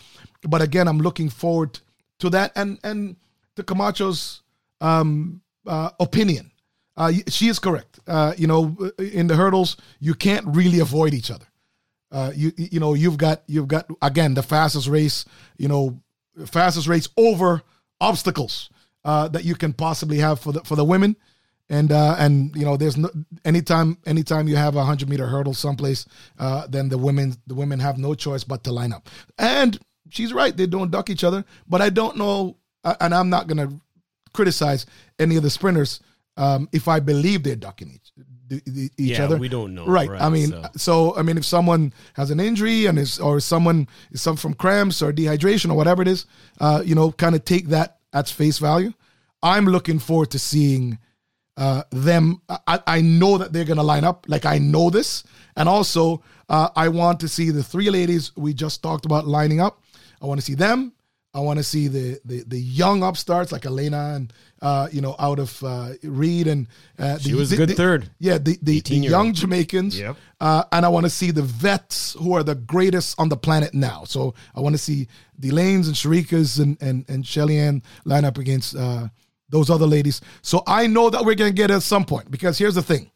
[0.47, 1.79] But again, I'm looking forward
[2.19, 3.15] to that and and
[3.55, 4.41] to Camacho's
[4.79, 6.51] um, uh, opinion.
[6.97, 7.99] Uh, she is correct.
[8.05, 11.45] Uh, you know, in the hurdles, you can't really avoid each other.
[12.11, 15.25] Uh, you you know you've got you've got again the fastest race.
[15.57, 16.01] You know,
[16.45, 17.61] fastest race over
[17.99, 18.69] obstacles
[19.05, 21.15] uh, that you can possibly have for the for the women.
[21.69, 23.09] And uh, and you know, there's no
[23.45, 26.05] anytime anytime you have a hundred meter hurdle someplace,
[26.37, 29.09] uh, then the women the women have no choice but to line up.
[29.37, 31.45] And she's right; they don't duck each other.
[31.69, 33.69] But I don't know, uh, and I'm not gonna
[34.33, 34.85] criticize
[35.17, 36.01] any of the sprinters
[36.37, 38.11] um, if I believe they're ducking each
[38.67, 39.37] each Yeah, other.
[39.37, 40.09] we don't know, Right.
[40.09, 43.39] right, I mean, so- so I mean, if someone has an injury and is, or
[43.39, 46.25] someone is some from cramps or dehydration or whatever it is,
[46.59, 48.91] uh, you know, kind of take that at face value.
[49.41, 50.97] I'm looking forward to seeing
[51.57, 52.41] uh, them.
[52.67, 54.25] I, I know that they're going to line up.
[54.27, 55.23] Like I know this,
[55.55, 59.61] and also uh, I want to see the three ladies we just talked about lining
[59.61, 59.81] up.
[60.21, 60.91] I want to see them.
[61.33, 65.15] I want to see the, the the young upstarts like Elena and uh, you know
[65.17, 66.67] out of uh, Reed and
[66.99, 68.09] uh, She the, was a the- good the- third.
[68.19, 69.09] Yeah, the the, the 18-year-old.
[69.11, 69.97] young Jamaicans.
[69.97, 70.17] Yep.
[70.41, 73.73] Uh, and I want to see the vets who are the greatest on the planet
[73.73, 74.03] now.
[74.05, 75.07] So I want to see
[75.39, 79.07] the Lanes and Sherickas and and and Shelly Ann line up against uh,
[79.49, 80.19] those other ladies.
[80.41, 83.09] So I know that we're gonna get it at some point because here's the thing.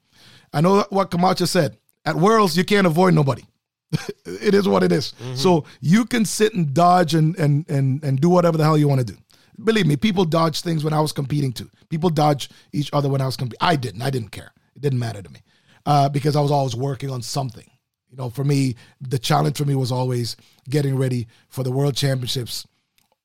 [0.53, 1.77] I know what Camacho said.
[2.05, 3.43] At Worlds, you can't avoid nobody.
[4.25, 5.13] it is what it is.
[5.35, 8.87] So you can sit and dodge and and and and do whatever the hell you
[8.87, 9.17] want to do.
[9.63, 11.69] Believe me, people dodge things when I was competing too.
[11.89, 13.59] People dodge each other when I was competing.
[13.61, 14.01] I didn't.
[14.01, 14.51] I didn't care.
[14.75, 15.41] It didn't matter to me
[15.85, 17.69] uh, because I was always working on something.
[18.09, 20.35] You know, for me, the challenge for me was always
[20.69, 22.67] getting ready for the World Championships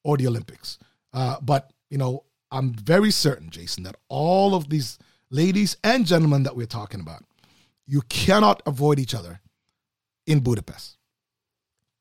[0.05, 0.79] or the Olympics.
[1.13, 4.99] Uh, but you know, I'm very certain, Jason, that all of these
[5.31, 7.25] ladies and gentlemen that we're talking about,
[7.87, 9.41] you cannot avoid each other
[10.31, 10.97] in Budapest.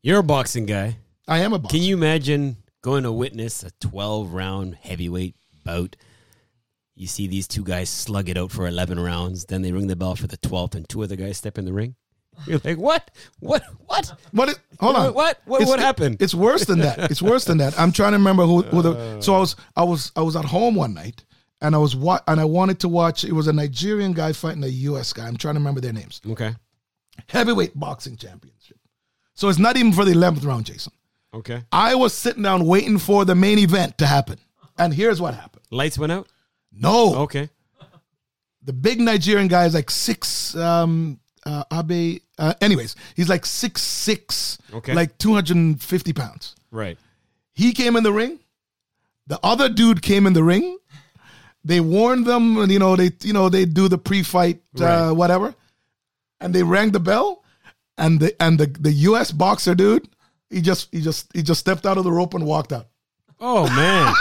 [0.01, 0.97] You're a boxing guy.
[1.27, 1.77] I am a boxer.
[1.77, 5.95] Can you imagine going to witness a 12 round heavyweight bout?
[6.95, 9.95] You see these two guys slug it out for 11 rounds, then they ring the
[9.95, 11.95] bell for the 12th, and two other guys step in the ring.
[12.45, 13.11] You're like, what?
[13.39, 13.63] What?
[13.87, 14.13] What?
[14.31, 14.59] What?
[14.79, 15.13] Hold on.
[15.13, 15.41] What?
[15.45, 16.21] What- It's- what happened?
[16.21, 17.11] It's worse than that.
[17.11, 17.77] It's worse than that.
[17.79, 18.95] I'm trying to remember who, who the.
[18.97, 19.19] Oh.
[19.21, 21.25] So I was I was I was at home one night
[21.61, 23.25] and I was wa- and I wanted to watch.
[23.25, 25.11] It was a Nigerian guy fighting a U.S.
[25.11, 25.27] guy.
[25.27, 26.21] I'm trying to remember their names.
[26.29, 26.55] Okay.
[27.27, 28.77] Heavyweight boxing championship.
[29.33, 30.93] So it's not even for the 11th round, Jason.
[31.33, 31.63] Okay.
[31.71, 34.37] I was sitting down waiting for the main event to happen,
[34.77, 35.63] and here's what happened.
[35.71, 36.27] Lights went out?
[36.71, 37.49] No, Okay.
[38.63, 40.55] the big Nigerian guy is like six.
[40.55, 42.19] Um, uh, Abe.
[42.37, 44.57] Uh, anyways, he's like six six.
[44.73, 44.93] Okay.
[44.93, 46.55] Like 250 pounds.
[46.71, 46.97] Right.
[47.53, 48.39] He came in the ring.
[49.27, 50.77] The other dude came in the ring.
[51.63, 55.09] They warned them, and you know they, you know they do the pre-fight Right.
[55.09, 55.53] uh, whatever,
[56.41, 57.43] and they rang the bell,
[57.97, 59.31] and the and the the U.S.
[59.31, 60.07] boxer dude,
[60.49, 62.87] he just he just he just stepped out of the rope and walked out.
[63.39, 64.13] Oh, man.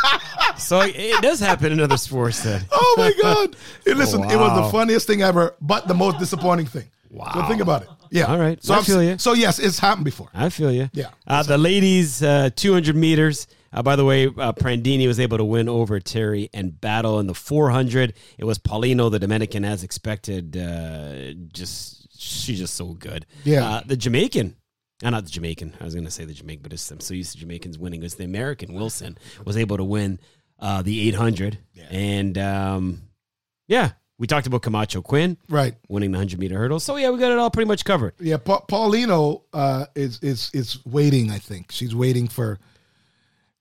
[0.58, 2.62] so it- does happen in other sports then.
[2.72, 3.56] Oh my god!
[3.84, 6.88] Hey, listen, it was the funniest thing ever, but the most disappointing thing.
[7.08, 7.30] Wow.
[7.34, 7.88] So think about it.
[8.10, 8.24] Yeah.
[8.24, 8.62] All right.
[8.62, 9.18] So I I'm- feel you.
[9.18, 10.28] So yes, it's happened before.
[10.34, 10.88] I feel you.
[10.92, 11.10] Yeah.
[11.26, 13.46] Uh, the ladies, uh, 200 meters.
[13.72, 17.26] Uh, by the way, uh, Prandini was able to win over Terry and battle in
[17.28, 18.14] the 400.
[18.38, 20.56] It was Paulino, the Dominican, as expected.
[20.56, 23.26] Uh, just she's just so good.
[23.44, 23.64] Yeah.
[23.68, 24.56] Uh, the Jamaican.
[25.04, 25.74] Uh, not the Jamaican.
[25.80, 28.02] I was going to say the Jamaican, but it's, I'm so used to Jamaicans winning.
[28.02, 30.18] It's the American Wilson was able to win
[30.58, 31.58] uh, the 800.
[31.72, 31.84] yeah.
[31.90, 33.02] And um,
[33.68, 35.74] yeah, we talked about Camacho Quinn Right.
[35.88, 36.80] winning the 100 meter hurdle.
[36.80, 38.14] So yeah, we got it all pretty much covered.
[38.20, 38.36] Yeah.
[38.38, 41.30] Pa- Paulino uh, is is is waiting.
[41.30, 42.58] I think she's waiting for.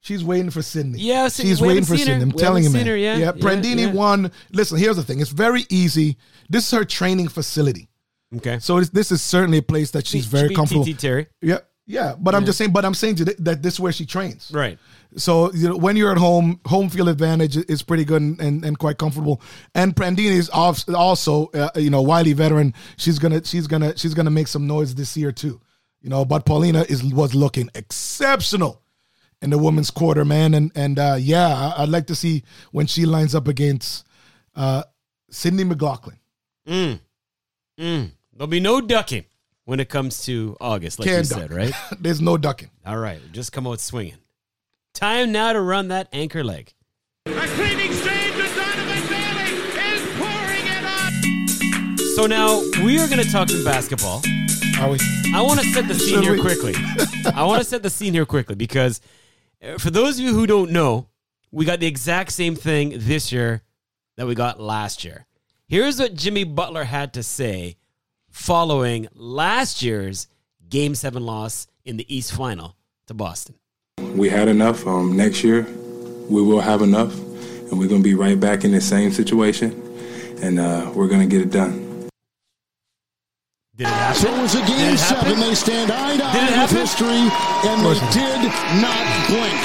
[0.02, 1.00] She's waiting for Sydney.
[1.00, 1.98] Yeah, so she's waiting for her.
[1.98, 2.24] Sydney.
[2.24, 2.86] I'm We telling you, man.
[2.88, 3.18] her, yeah.
[3.18, 3.26] yeah.
[3.26, 3.92] Yeah, Prandini yeah.
[3.94, 4.32] won.
[4.52, 5.20] Listen, here's the thing.
[5.20, 6.18] It's very easy.
[6.50, 7.90] This is her training facility.
[8.38, 8.60] Okay.
[8.60, 10.86] So it's, this is certainly a place that she's very Should be comfortable.
[10.86, 11.28] TT Terry.
[11.42, 12.16] Yeah, yeah.
[12.18, 12.72] But I'm just saying.
[12.72, 14.52] But I'm saying to th- that this is where she trains.
[14.54, 14.78] Right.
[15.18, 18.64] So you know, when you're at home, home field advantage is pretty good and, and,
[18.64, 19.42] and quite comfortable.
[19.74, 22.74] And Prandini is also, uh, you know, wily veteran.
[22.98, 25.60] She's gonna she's gonna she's gonna make some noise this year too.
[26.02, 28.82] You know, but Paulino is was looking exceptional
[29.42, 30.54] in the women's quarter, man.
[30.54, 31.48] And and uh, yeah,
[31.78, 34.06] I, I'd like to see when she lines up against
[34.56, 34.84] uh,
[35.30, 36.18] Sydney McLaughlin.
[36.68, 37.00] Mm.
[37.80, 38.12] Mm.
[38.34, 39.26] There'll be no ducking
[39.66, 41.40] when it comes to August, like Can't you duck.
[41.50, 41.74] said, right?
[42.00, 42.70] There's no ducking.
[42.86, 43.20] All right.
[43.32, 44.18] Just come out swinging.
[44.94, 46.74] Time now to run that anchor leg.
[47.28, 49.54] A clean exchange with Donovan Bailey
[49.94, 51.98] is pouring it on.
[52.16, 54.22] So now we are going to talk some basketball.
[54.80, 54.98] Are we?
[55.34, 56.42] I want to set the scene Should here we?
[56.42, 56.74] quickly.
[57.36, 59.00] I want to set the scene here quickly because
[59.78, 61.08] for those of you who don't know,
[61.52, 63.64] we got the exact same thing this year
[64.18, 65.26] that we got last year.
[65.68, 67.78] Here's what Jimmy Butler had to say
[68.30, 70.28] following last year's
[70.70, 72.76] Game 7 loss in the East Final
[73.08, 73.56] to Boston.
[73.98, 74.86] We had enough.
[74.88, 75.64] Um, next year,
[76.30, 79.72] we will have enough, and we're going to be right back in the same situation,
[80.42, 82.08] and uh, we're going to get it done.
[83.76, 84.22] Did it happen?
[84.22, 85.40] So it was a game seven.
[85.40, 89.62] They stand eye to eye with history, and they did not blink.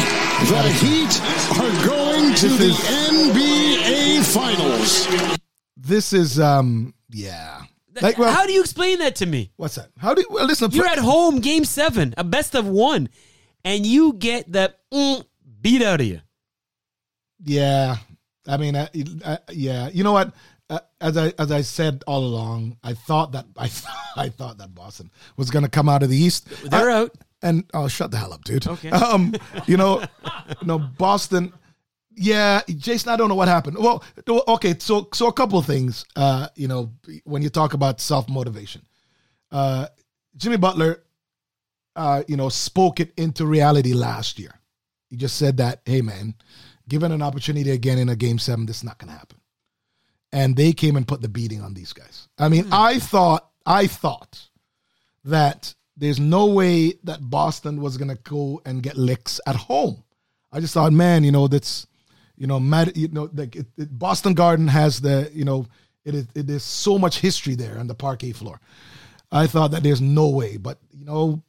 [0.48, 1.12] The Heat
[1.58, 5.08] are going to This the NBA Finals.
[5.76, 7.62] This is um yeah.
[8.00, 9.52] Like well, How do you explain that to me?
[9.56, 9.88] what's that?
[9.98, 10.70] How do you well, listen?
[10.72, 13.08] You're at home, game seven, a best of one,
[13.64, 15.24] and you get the mm,
[15.60, 16.20] beat out of you.
[17.44, 17.96] Yeah,
[18.46, 18.88] I mean, I,
[19.24, 19.88] I, yeah.
[19.92, 20.34] You know what?
[20.68, 23.70] Uh, as I as I said all along, I thought that I
[24.16, 26.48] I thought that Boston was going to come out of the East.
[26.68, 27.12] They're I- out.
[27.44, 28.66] And oh, shut the hell up, dude.
[28.66, 28.90] Okay.
[29.04, 29.34] Um,
[29.66, 30.02] you know,
[30.62, 31.52] no Boston.
[32.16, 33.10] Yeah, Jason.
[33.10, 33.76] I don't know what happened.
[33.78, 34.02] Well,
[34.48, 34.74] okay.
[34.78, 36.04] So so a couple of things.
[36.16, 36.92] Uh, you know,
[37.24, 38.82] when you talk about self motivation,
[39.52, 39.88] uh,
[40.36, 41.02] Jimmy Butler,
[41.96, 44.54] uh, you know, spoke it into reality last year.
[45.10, 46.34] he just said that, hey man,
[46.88, 49.38] given an opportunity again in a game seven, this is not going to happen.
[50.32, 52.28] And they came and put the beating on these guys.
[52.38, 54.48] I mean, I thought, I thought
[55.24, 60.02] that there's no way that Boston was going to go and get licks at home.
[60.52, 61.86] I just thought, man, you know, that's,
[62.36, 65.66] you know, mad, you know, like it, it, Boston Garden has the, you know,
[66.04, 68.60] it is, it is so much history there on the parquet floor.
[69.32, 71.42] I thought that there's no way, but you know,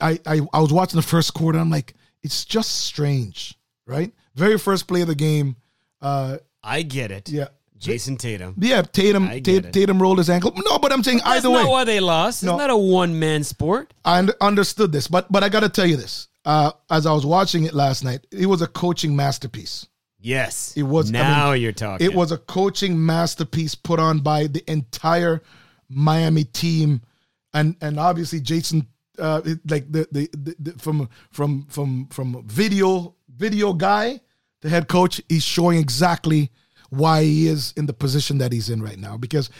[0.00, 1.58] I, I I was watching the first quarter.
[1.58, 3.56] And I'm like, it's just strange,
[3.86, 4.12] right?
[4.34, 5.56] Very first play of the game.
[6.00, 7.28] Uh, I get it.
[7.28, 7.48] yeah,
[7.78, 8.54] Jayson Tatum.
[8.58, 8.82] yeah.
[8.82, 9.72] Tatum I Tatum.
[9.72, 10.52] Tatum rolled his ankle.
[10.56, 12.42] No, but I'm saying That's either not way, why they lost.
[12.42, 12.56] It's No.
[12.56, 13.92] not a one man sport.
[14.04, 15.06] I un- understood this.
[15.08, 16.28] But but I got to tell you this.
[16.44, 19.86] Uh, as I was watching it last night, it was a coaching masterpiece.
[20.20, 20.72] Yes.
[20.76, 22.06] It was- I Now mean, you're talking.
[22.06, 25.42] It was a coaching masterpiece put on by the entire
[25.90, 27.02] Miami team,
[27.52, 28.86] and and obviously Jason,
[29.18, 34.20] uh, like the, the the, the from from from from video video guy,
[34.62, 36.50] the head coach, he's showing exactly
[36.96, 39.50] why he is in the position that he's in right now because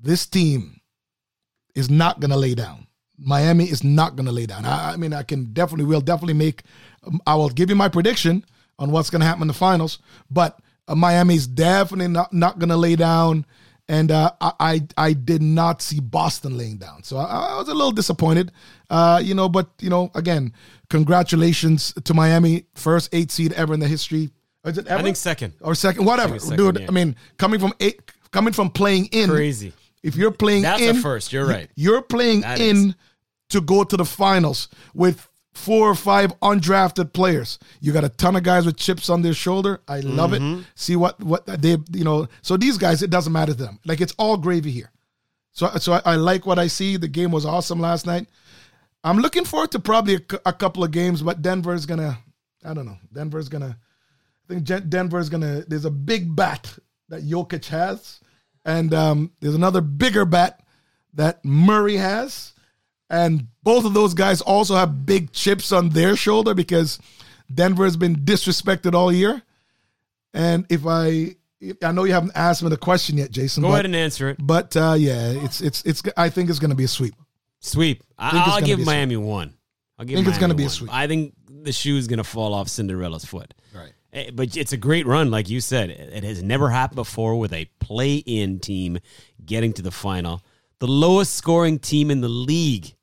[0.00, 0.80] this team
[1.74, 2.86] is not going to lay down.
[3.18, 4.64] Miami is not going to lay down.
[4.64, 6.62] I, I mean, I can definitely, will definitely make,
[7.06, 8.44] um, I will give you my prediction
[8.78, 9.98] on what's going to happen in the finals,
[10.30, 10.58] but
[10.88, 13.44] uh, Miami's definitely not, not going to lay down.
[13.88, 17.68] And uh, I, I I did not see Boston laying down, so I, I was
[17.68, 18.52] a little disappointed,
[18.88, 19.48] uh, you know.
[19.48, 20.52] But you know, again,
[20.90, 24.30] congratulations to Miami, first eight seed ever in the history.
[24.64, 25.00] Is it ever?
[25.00, 25.54] I think second.
[25.60, 26.80] or second, whatever, second, dude.
[26.80, 26.86] yeah.
[26.88, 28.00] I mean, coming from eight,
[28.30, 29.72] coming from playing in, Crazy.
[30.02, 31.68] If you're playing That's in, first, you're right.
[31.76, 32.94] You're playing That in is.
[33.50, 37.58] to go to the finals with four or five undrafted players.
[37.80, 39.80] You got a ton of guys with chips on their shoulder.
[39.88, 40.60] I love Mm-hmm.
[40.60, 40.66] it.
[40.74, 42.28] See what what they you know.
[42.42, 43.78] So these guys, it doesn't matter to them.
[43.84, 44.90] Like it's all gravy here.
[45.52, 46.96] So so I, I like what I see.
[46.96, 48.28] The game was awesome last night.
[49.02, 52.18] I'm looking forward to probably a, a couple of games, but Denver's gonna.
[52.64, 52.98] I don't know.
[53.12, 53.76] Denver's gonna.
[54.50, 55.64] I think Denver is gonna.
[55.66, 56.76] There's a big bat
[57.08, 58.20] that Jokic has,
[58.64, 60.60] and um, there's another bigger bat
[61.14, 62.52] that Murray has,
[63.08, 66.98] and both of those guys also have big chips on their shoulder because
[67.52, 69.42] Denver has been disrespected all year.
[70.32, 71.36] And if I,
[71.82, 73.62] I know you haven't asked me the question yet, Jason.
[73.62, 74.36] Go but, ahead and answer it.
[74.40, 76.02] But uh, yeah, it's it's it's.
[76.16, 77.14] I think it's going to be a sweep.
[77.60, 78.02] Sweep.
[78.18, 78.86] I I'll give a sweep.
[78.86, 79.54] Miami one.
[79.98, 80.92] I'll give Think it's gonna be a sweep.
[80.92, 83.52] I think the shoe is gonna fall off Cinderella's foot.
[83.74, 83.92] Right.
[84.12, 85.90] Eh, But it's a great run, like you said.
[85.90, 88.98] It has never happened before with a play-in team
[89.44, 90.42] getting to the final.
[90.80, 92.94] The lowest scoring team in the league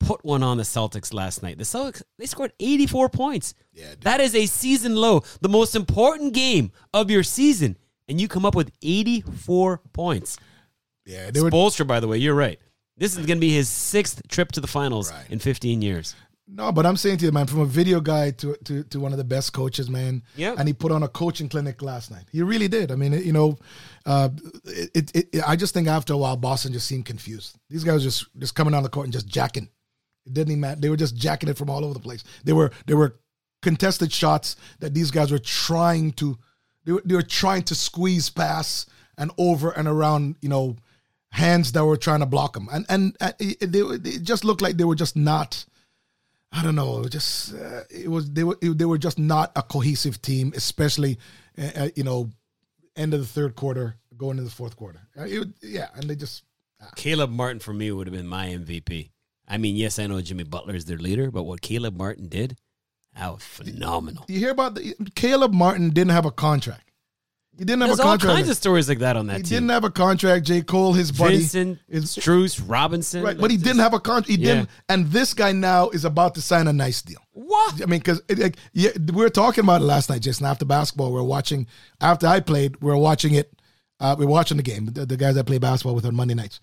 [0.00, 1.58] put one on the Celtics last night.
[1.58, 3.54] The Celtics they scored 84 points.
[3.72, 5.22] Yeah, that is a season low.
[5.40, 7.76] The most important game of your season,
[8.08, 10.38] and you come up with 84 points.
[11.04, 11.50] Yeah, they were.
[11.50, 12.58] Spoelstra, by the way, you're right.
[12.96, 15.30] This is going to be his sixth trip to the finals Right.
[15.30, 16.14] in 15 years.
[16.48, 19.12] No, but I'm saying to you, man, from a video guy to to, to one
[19.12, 20.22] of the best coaches, man.
[20.36, 20.56] Yep.
[20.58, 22.24] And he put on a coaching clinic last night.
[22.32, 22.90] He really did.
[22.92, 23.58] I mean, you know,
[24.04, 24.28] uh,
[24.64, 25.42] it, it, it.
[25.46, 27.56] I just think after a while, Boston just seemed confused.
[27.70, 29.68] These guys just just coming on the court and just jacking.
[30.26, 30.80] It didn't even matter.
[30.80, 32.24] They were just jacking it from all over the place.
[32.44, 33.18] They were they were
[33.62, 36.36] contested shots that these guys were trying to
[36.84, 40.36] they were, they were trying to squeeze past and over and around.
[40.42, 40.76] You know,
[41.30, 44.44] hands that were trying to block them, and and uh, it, they, were- it just
[44.44, 45.64] looked like they were just not.
[46.52, 47.04] I don't know.
[47.04, 51.18] Just uh, it was they were they were just not a cohesive team, especially
[51.58, 52.30] uh, uh, you know
[52.94, 55.00] end of the third quarter, going into the fourth quarter.
[55.18, 56.44] Uh, it, yeah, and they just
[56.96, 59.10] Caleb Martin for me would have been my MVP.
[59.48, 62.56] I mean, yes, I know Jimmy Butler is their leader, but what Caleb Martin did,
[63.16, 64.24] that was phenomenal.
[64.28, 66.91] you hear about the Caleb Martin didn't have a contract.
[67.58, 68.36] He didn't have There's a all contract.
[68.36, 69.56] kinds of stories like that on that he team.
[69.56, 70.46] didn't have a contract.
[70.46, 70.62] J.
[70.62, 73.22] Cole, his buddy, Vincent, is Strus, Robinson.
[73.22, 74.28] right, but he like didn't have a contract.
[74.28, 74.54] He Yeah.
[74.54, 77.20] didn't, and this guy now is about to sign a nice deal.
[77.32, 77.74] What?
[77.82, 80.46] I mean, because like, yeah, we were talking about it last night, Jason.
[80.46, 81.66] After basketball, we were watching.
[82.00, 83.52] After I played, we were watching it.
[84.00, 84.86] Uh, we were watching the game.
[84.86, 86.58] The, the guys I play basketball with on Monday nights,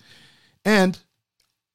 [0.66, 0.98] and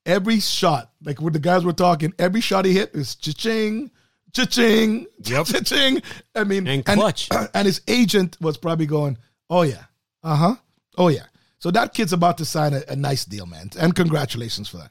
[0.05, 3.91] every shot, like with the guys were talking, every shot he hit is cha-ching,
[4.35, 5.47] cha-ching, Yep.
[5.47, 6.03] cha-ching.
[6.35, 7.29] I mean, And clutch.
[7.55, 9.17] And, his agent was probably going,
[9.49, 9.85] "Oh yeah,
[10.23, 10.55] uh huh,
[10.99, 11.27] oh yeah."
[11.59, 13.71] So that kid's about to sign a, a nice deal, man.
[13.79, 14.91] And congratulations for that.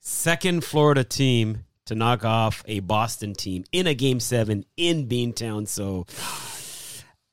[0.00, 5.66] Second Florida team to knock off a Boston team in a game seven in Beantown.
[5.66, 6.06] So,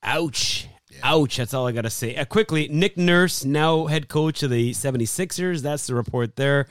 [0.03, 0.67] ouch.
[1.03, 1.37] Ouch.
[1.37, 2.15] That's all I got to say.
[2.15, 5.61] Uh, quickly, Nick Nurse, now head coach of the 76ers.
[5.61, 6.67] That's the report there.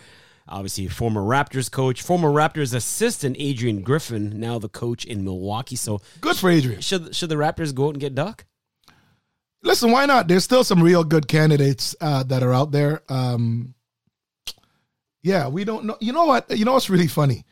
[0.49, 5.75] Obviously, former Raptors coach, former Raptors assistant Adrian Griffin, now the coach in Milwaukee.
[5.77, 6.81] So, Good for Adrian.
[6.81, 8.45] should should the Raptors go out and get Doc?
[9.63, 10.29] Listen, why not?
[10.29, 13.03] There's still some real good candidates uh, that are out there.
[13.09, 13.75] Um,
[15.23, 15.97] yeah, we don't know.
[16.01, 16.57] You know what?
[16.57, 17.45] You know what's really funny?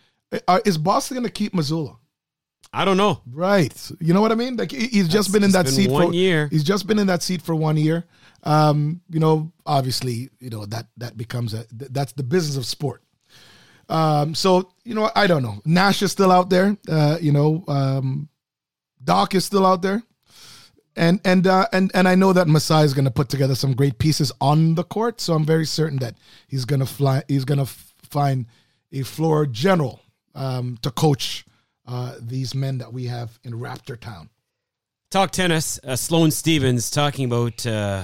[0.46, 1.96] Uh, is Boston going to keep Mazzulla?
[2.72, 3.20] I don't know.
[3.30, 3.72] Right.
[4.00, 4.56] You know what I mean?
[4.56, 6.48] Like he- he's just been in that seat one for year.
[6.50, 8.04] He's just been in that seat for one year.
[8.44, 12.66] Um, you know, obviously, you know that that becomes a th- that's the business of
[12.66, 13.02] sport.
[13.88, 15.60] Um, so you know, I don't know.
[15.64, 16.76] Nash is still out there.
[16.88, 18.28] Uh, you know, um,
[19.02, 20.02] Doc is still out there,
[20.96, 23.74] and and uh, and and I know that Masai is going to put together some
[23.74, 25.20] great pieces on the court.
[25.20, 26.16] So I'm very certain that
[26.48, 27.22] he's going to fly.
[27.28, 28.46] He's going to f- find
[28.92, 30.00] a floor general
[30.34, 31.44] um, to coach
[31.86, 34.30] uh, these men that we have in Raptor Town.
[35.14, 35.78] Talk tennis.
[35.84, 38.02] Uh, Sloane Stevens talking about uh,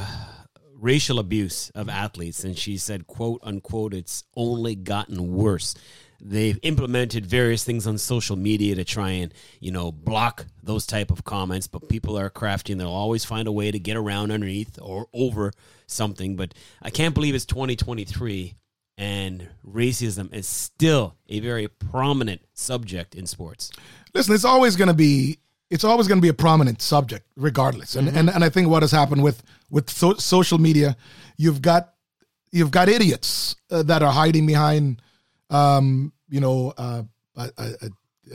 [0.77, 5.75] racial abuse of athletes, and she said, "quote unquote," it's only gotten worse.
[6.21, 11.11] They've implemented various things on social media to try and you know block those type
[11.11, 14.31] of comments, but people are crafty and they'll always find a way to get around
[14.31, 15.51] underneath or over
[15.89, 16.37] something.
[16.37, 18.55] But I can't believe it's 2023
[18.97, 23.73] and racism is still a very prominent subject in sports.
[24.15, 25.41] listen, it's always going to be
[25.71, 27.95] it's always going to be a prominent subject, regardless.
[27.95, 30.97] And and and I think what has happened with with so, social media,
[31.37, 31.95] you've got
[32.51, 35.01] you've got idiots uh, that are hiding behind,
[35.49, 37.03] um, you know, uh,
[37.37, 37.91] a, a,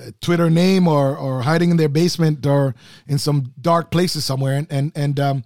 [0.07, 2.73] a Twitter name or or hiding in their basement or
[3.07, 5.43] in some dark places somewhere, and and and um,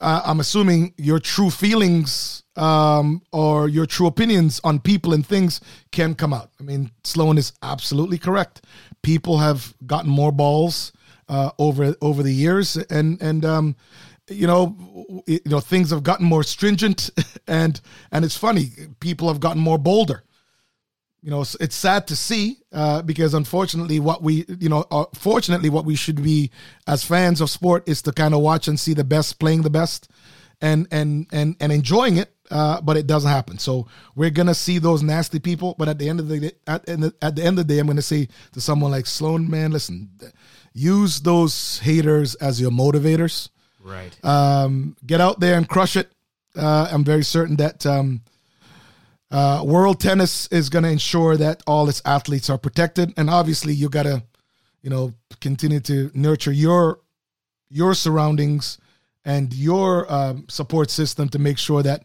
[0.00, 5.60] uh, I'm assuming your true feelings um, or your true opinions on people and things
[5.90, 6.52] can come out.
[6.60, 8.64] I mean, Sloane is absolutely correct.
[9.02, 10.92] People have gotten more balls
[11.28, 13.76] uh, over over the years, and and um,
[14.28, 17.10] you know, you know, things have gotten more stringent,
[17.46, 17.80] and
[18.12, 18.70] and it's funny,
[19.00, 20.24] people have gotten more bolder
[21.22, 25.68] you know, it's, sad to see uh, because unfortunately, what we, you know, uh, fortunately,
[25.68, 26.50] what we should be
[26.86, 29.70] as fans of sport is to kind of watch and see the best playing the
[29.70, 30.10] best,
[30.60, 32.32] and and and and enjoying it.
[32.50, 33.58] Uh, but it doesn't happen.
[33.58, 35.74] So we're gonna see those nasty people.
[35.76, 38.00] But at the end of the at, at the end of the day, I'm gonna
[38.00, 40.08] say to someone like Sloane, man, listen,
[40.72, 43.48] use those haters as your motivators.
[43.82, 44.24] Right.
[44.24, 46.10] Um, get out there and crush it.
[46.56, 47.86] Uh, I'm very certain that.
[47.86, 48.22] Um,
[49.30, 53.74] uh, World Tennis is going to ensure that all its athletes are protected, and obviously
[53.74, 54.22] you got to,
[54.80, 57.00] you know, continue to nurture your
[57.68, 58.78] your surroundings
[59.26, 62.02] and your um, support system to make sure that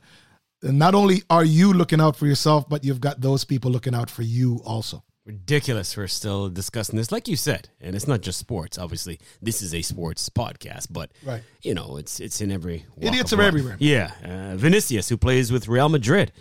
[0.62, 4.10] not only are you looking out for yourself, but you've got those people looking out
[4.10, 5.04] for you also.
[5.26, 7.12] Ridiculous we're still discussing this.
[7.12, 9.20] Like you said and it's not just sports obviously.
[9.42, 11.44] This is a sports podcast but Right.
[11.62, 13.48] you know it's it's in every Idiots are life.
[13.48, 13.78] everywhere.
[13.80, 14.12] yeah.
[14.24, 16.32] Uh, vinicius who plays with real madrid.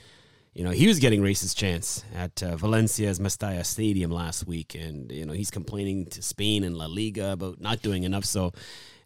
[0.54, 5.10] You know he was getting racist chants at uh, valencia's mestalla stadium last week and
[5.12, 8.52] you know he's complaining to spain and la liga about not doing enough so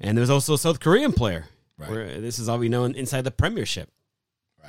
[0.01, 1.45] and there's also a south korean player.
[1.77, 3.91] Where this is all we know inside the premiership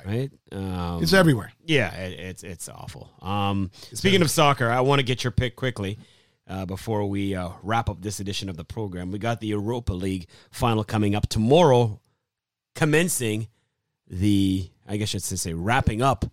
[0.06, 1.52] right, Um, It's everywhere.
[1.64, 3.10] yeah, it, it's it's awful.
[3.22, 5.98] Um, speaking of soccer, I want to get your pick quickly
[6.48, 9.10] uh, before we uh, wrap up this edition of the program.
[9.10, 12.00] We got the Europa League final coming up tomorrow,
[12.74, 13.48] commencing
[14.06, 16.24] the I guess I should say wrapping up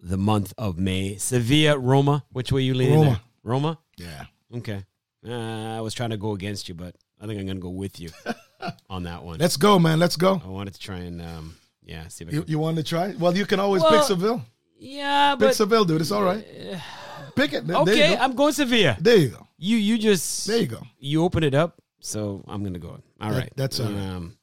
[0.00, 1.16] the month of May.
[1.16, 2.24] Sevilla, Roma.
[2.32, 2.98] Which way you leaning?
[3.00, 3.22] Roma.
[3.42, 3.78] Roma.
[3.96, 4.24] Yeah.
[4.54, 4.84] Okay.
[5.26, 7.70] Uh, I was trying to go against you, but I think I'm going to go
[7.70, 8.10] with you
[8.90, 9.38] on that one.
[9.38, 9.98] Let's go, man.
[9.98, 10.42] Let's go.
[10.44, 12.50] I wanted to try and um, yeah, see if You, can.
[12.50, 13.14] you want to try?
[13.18, 14.42] Well, you can always Well, pick Seville.
[14.78, 16.00] yeah, Pick but Seville, dude.
[16.00, 16.44] It's all right.
[17.36, 17.66] Pick it.
[17.66, 18.16] There okay.
[18.16, 18.96] I'm going Sevilla.
[19.00, 19.46] There you go.
[19.58, 20.82] You you just There you go.
[20.98, 23.00] you open it up, so I'm gonna go.
[23.20, 24.00] All That- right, that's all right.
[24.00, 24.36] Um,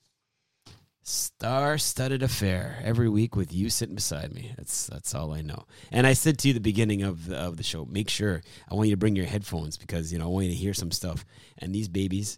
[1.03, 4.53] star-studded affair every week with you sitting beside me.
[4.57, 5.65] That's that's all I know.
[5.91, 8.41] And I said to you at the beginning of the, of the show, make sure
[8.69, 10.73] I want you to bring your headphones because you know I want you to hear
[10.73, 11.25] some stuff.
[11.57, 12.37] And these babies,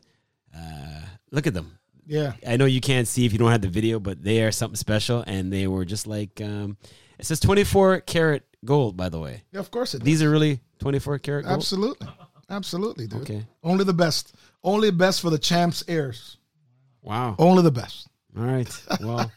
[0.55, 1.01] uh,
[1.31, 1.77] look at them.
[2.05, 2.33] Yeah.
[2.47, 4.75] I know you can't see if you don't have the video, but they are something
[4.75, 6.77] special, and they were just like um,
[7.19, 8.97] it says 24 karat gold.
[8.97, 10.05] By the way, Yeah, of course it does.
[10.05, 11.55] these are really 24 karat gold.
[11.55, 12.07] Absolutely.
[12.49, 13.21] Absolutely, dude.
[13.21, 13.45] Okay.
[13.63, 14.35] Only the best.
[14.63, 16.37] Only best for the champs heirs.
[17.01, 17.35] Wow.
[17.39, 18.07] Only the best.
[18.37, 18.69] All right.
[19.01, 19.31] Well,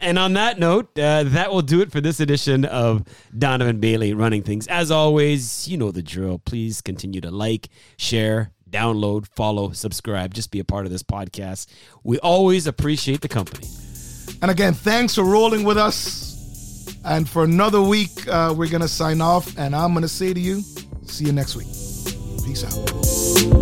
[0.00, 3.04] and on that note, uh, that will do it for this edition of
[3.36, 4.68] Donovan Bailey running things.
[4.68, 6.38] As always, you know the drill.
[6.38, 10.34] Please continue to like, share, download, follow, subscribe.
[10.34, 11.66] Just be a part of this podcast.
[12.04, 13.66] We always appreciate the company.
[14.42, 16.96] And again, thanks for rolling with us.
[17.04, 19.58] And for another week, uh, we're going to sign off.
[19.58, 20.62] And I'm going to say to you,
[21.04, 21.68] see you next week.
[22.44, 23.59] Peace out.